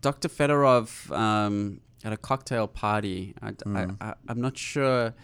[0.00, 0.28] Dr.
[0.28, 3.34] Fedorov um, at a cocktail party.
[3.40, 3.96] I, Mm.
[4.00, 5.14] I, I, I'm not sure.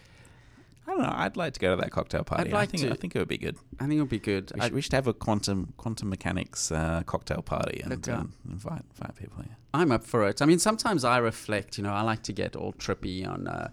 [0.89, 1.13] I don't know.
[1.15, 2.51] I'd like to go to that cocktail party.
[2.51, 2.91] like I think to.
[2.91, 3.59] I think it would be good.
[3.79, 4.51] I think it would be good.
[4.55, 8.85] We should, we should have a quantum quantum mechanics uh, cocktail party and um, invite
[8.97, 9.45] invite people.
[9.47, 9.55] Yeah.
[9.75, 10.41] I'm up for it.
[10.41, 11.77] I mean, sometimes I reflect.
[11.77, 13.69] You know, I like to get all trippy on, uh,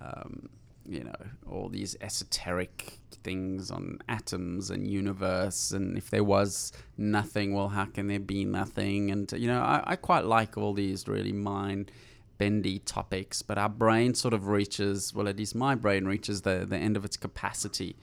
[0.00, 0.48] um,
[0.84, 1.14] you know,
[1.48, 7.84] all these esoteric things on atoms and universe, and if there was nothing, well, how
[7.84, 9.12] can there be nothing?
[9.12, 11.92] And you know, I, I quite like all these really mind
[12.38, 16.66] bendy topics, but our brain sort of reaches, well, at least my brain reaches the
[16.68, 17.96] the end of its capacity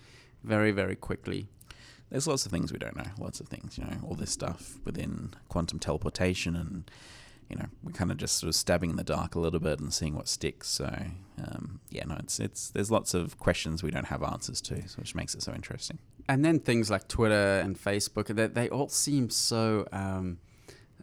[0.44, 1.48] very, very quickly.
[2.10, 3.10] There's lots of things we don't know.
[3.18, 6.90] Lots of things, you know, all this stuff within quantum teleportation, and
[7.50, 9.80] you know, we're kind of just sort of stabbing in the dark a little bit
[9.80, 10.68] and seeing what sticks.
[10.70, 10.86] So,
[11.44, 15.16] um, yeah, no, it's it's there's lots of questions we don't have answers to, which
[15.16, 16.00] makes it so interesting.
[16.30, 19.88] And then things like Twitter and Facebook, they, they all seem so.
[19.92, 20.40] Um,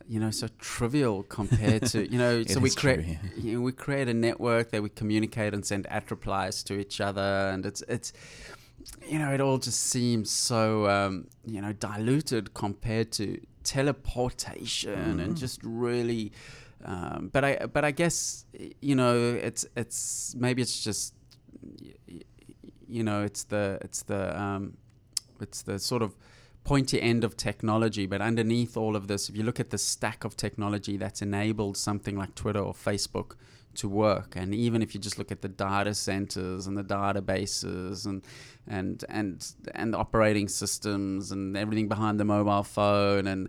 [0.09, 2.45] you know, so trivial compared to you know.
[2.49, 3.17] So we create, yeah.
[3.37, 7.01] you know, we create a network that we communicate and send at replies to each
[7.01, 8.13] other, and it's it's,
[9.07, 15.37] you know, it all just seems so um, you know diluted compared to teleportation and
[15.37, 16.33] just really.
[16.83, 18.47] Um, but I but I guess
[18.81, 21.15] you know it's it's maybe it's just
[22.89, 24.77] you know it's the it's the um,
[25.41, 26.15] it's the sort of
[26.65, 30.25] pointy end of technology but underneath all of this if you look at the stack
[30.25, 33.33] of technology that's enabled something like twitter or facebook
[33.75, 38.05] to work and even if you just look at the data centers and the databases
[38.05, 38.23] and
[38.67, 43.49] and and and operating systems and everything behind the mobile phone and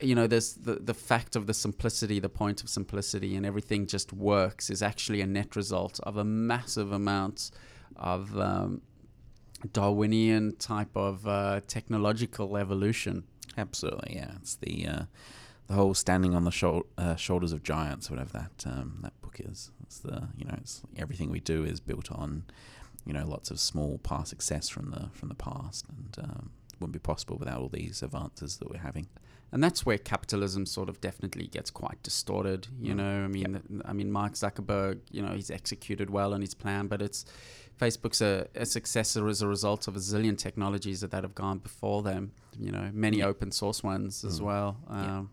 [0.00, 3.86] you know there's the the fact of the simplicity the point of simplicity and everything
[3.86, 7.50] just works is actually a net result of a massive amount
[7.96, 8.82] of um,
[9.72, 13.24] Darwinian type of uh, technological evolution.
[13.56, 14.32] Absolutely, yeah.
[14.40, 15.02] It's the uh,
[15.68, 19.40] the whole standing on the shou- uh, shoulders of giants, whatever that um, that book
[19.40, 19.70] is.
[19.82, 22.44] It's the you know, it's everything we do is built on
[23.06, 26.50] you know lots of small past success from the from the past, and um,
[26.80, 29.06] wouldn't be possible without all these advances that we're having.
[29.54, 32.68] And that's where capitalism sort of definitely gets quite distorted.
[32.80, 32.96] You Mm.
[32.96, 36.54] know, I mean, th- I mean, Mark Zuckerberg, you know, he's executed well on his
[36.54, 37.26] plan, but it's
[37.80, 41.58] Facebook's a, a successor as a result of a zillion technologies that, that have gone
[41.58, 42.32] before them.
[42.58, 43.26] You know, many Yeah.
[43.26, 44.44] open source ones as Mm.
[44.44, 44.76] well.
[44.88, 45.18] Yeah.
[45.18, 45.30] Um,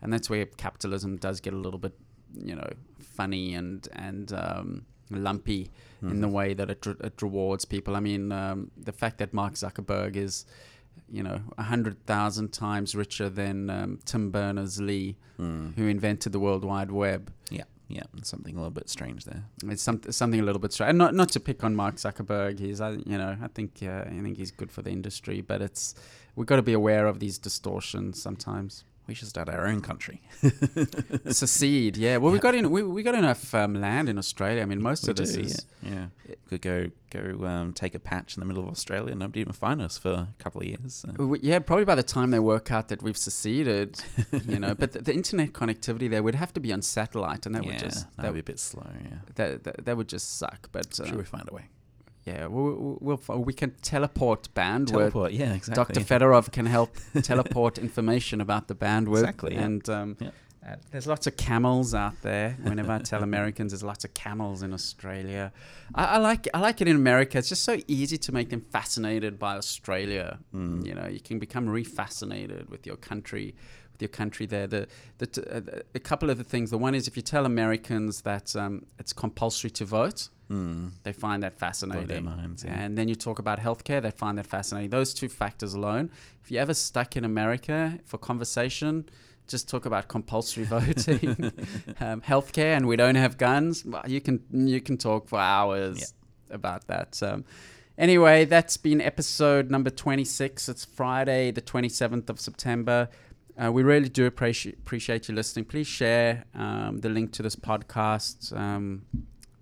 [0.00, 1.92] and that's where capitalism does get a little bit,
[2.34, 2.68] you know,
[2.98, 5.70] funny and and um, lumpy
[6.00, 6.32] in the Mhm.
[6.32, 7.94] way that it, it rewards people.
[7.94, 10.46] I mean, um, the fact that Mark Zuckerberg is,
[11.10, 15.74] you know, a hundred thousand times richer than um, Tim Berners Lee, Mm.
[15.76, 17.32] who invented the World Wide Web.
[17.50, 18.02] Yeah, yeah.
[18.22, 19.44] Something a little bit strange there.
[19.64, 20.94] It's some, something a little bit strange.
[20.94, 22.58] Not not to pick on Mark Zuckerberg.
[22.58, 25.60] He's, I, you know, I think uh, I think he's good for the industry, but
[25.62, 25.94] it's
[26.34, 28.84] we've got to be aware of these distortions sometimes.
[29.06, 30.22] We should start our own country.
[31.28, 32.18] Secede, yeah.
[32.18, 34.62] Well, we got in we, we got enough um, land in Australia.
[34.62, 36.06] I mean, most We of this is yeah.
[36.28, 36.34] yeah.
[36.48, 39.10] Could go go um, take a patch in the middle of Australia.
[39.10, 41.04] And nobody even find us for a couple of years.
[41.16, 41.36] so.
[41.42, 44.00] Yeah, probably by the time they work out that we've seceded,
[44.46, 44.74] you know.
[44.74, 47.70] But the, the internet connectivity there would have to be on satellite, and that yeah,
[47.70, 48.86] would just that that, would be a bit slow.
[49.02, 50.68] Yeah, that, that, that would just suck.
[50.70, 51.64] But uh, sure we find a way.
[52.24, 54.86] Yeah, we'll, we'll, we'll can teleport bandwidth.
[54.92, 55.32] Teleport.
[55.32, 55.94] Yeah, exactly.
[55.94, 56.00] Dr.
[56.00, 59.20] Fedorov can help teleport information about the bandwidth.
[59.20, 59.62] Exactly, yeah.
[59.62, 60.28] And um, Yeah.
[60.64, 62.56] uh, there's lots of camels out there.
[62.62, 65.52] Whenever I tell Americans, there's lots of camels in Australia.
[65.96, 67.38] I, I like I like it in America.
[67.38, 70.38] It's just so easy to make them fascinated by Australia.
[70.54, 70.86] Mm.
[70.86, 73.54] You know, you can become re-fascinated with your country.
[74.04, 74.82] Your country there, the,
[75.20, 76.66] the, t- uh, the a couple of the things.
[76.70, 80.90] The one is if you tell Americans that um, it's compulsory to vote, Mm.
[81.04, 82.24] they find that fascinating.
[82.26, 82.78] minds, yeah.
[82.82, 84.90] And then you talk about healthcare, they find that fascinating.
[84.90, 86.10] Those two factors alone.
[86.42, 89.08] If you're ever stuck in America for conversation,
[89.52, 91.30] just talk about compulsory voting,
[92.00, 93.84] um, healthcare, and we don't have guns.
[94.06, 96.12] You can you can talk for hours
[96.50, 97.10] about that.
[97.22, 97.44] Um,
[97.96, 100.68] anyway, that's been episode number 26.
[100.68, 103.08] It's Friday, the 27th of September.
[103.56, 105.64] Uh, we really do appreciate appreciate you listening.
[105.64, 108.56] Please share um, the link to this podcast.
[108.56, 109.02] Um,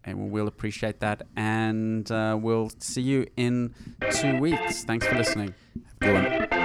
[0.04, 1.26] and we'll appreciate that.
[1.36, 3.74] And uh, we'll see you in
[4.10, 4.84] two weeks.
[4.84, 5.54] Thanks for listening.
[6.02, 6.59] Have a Good one.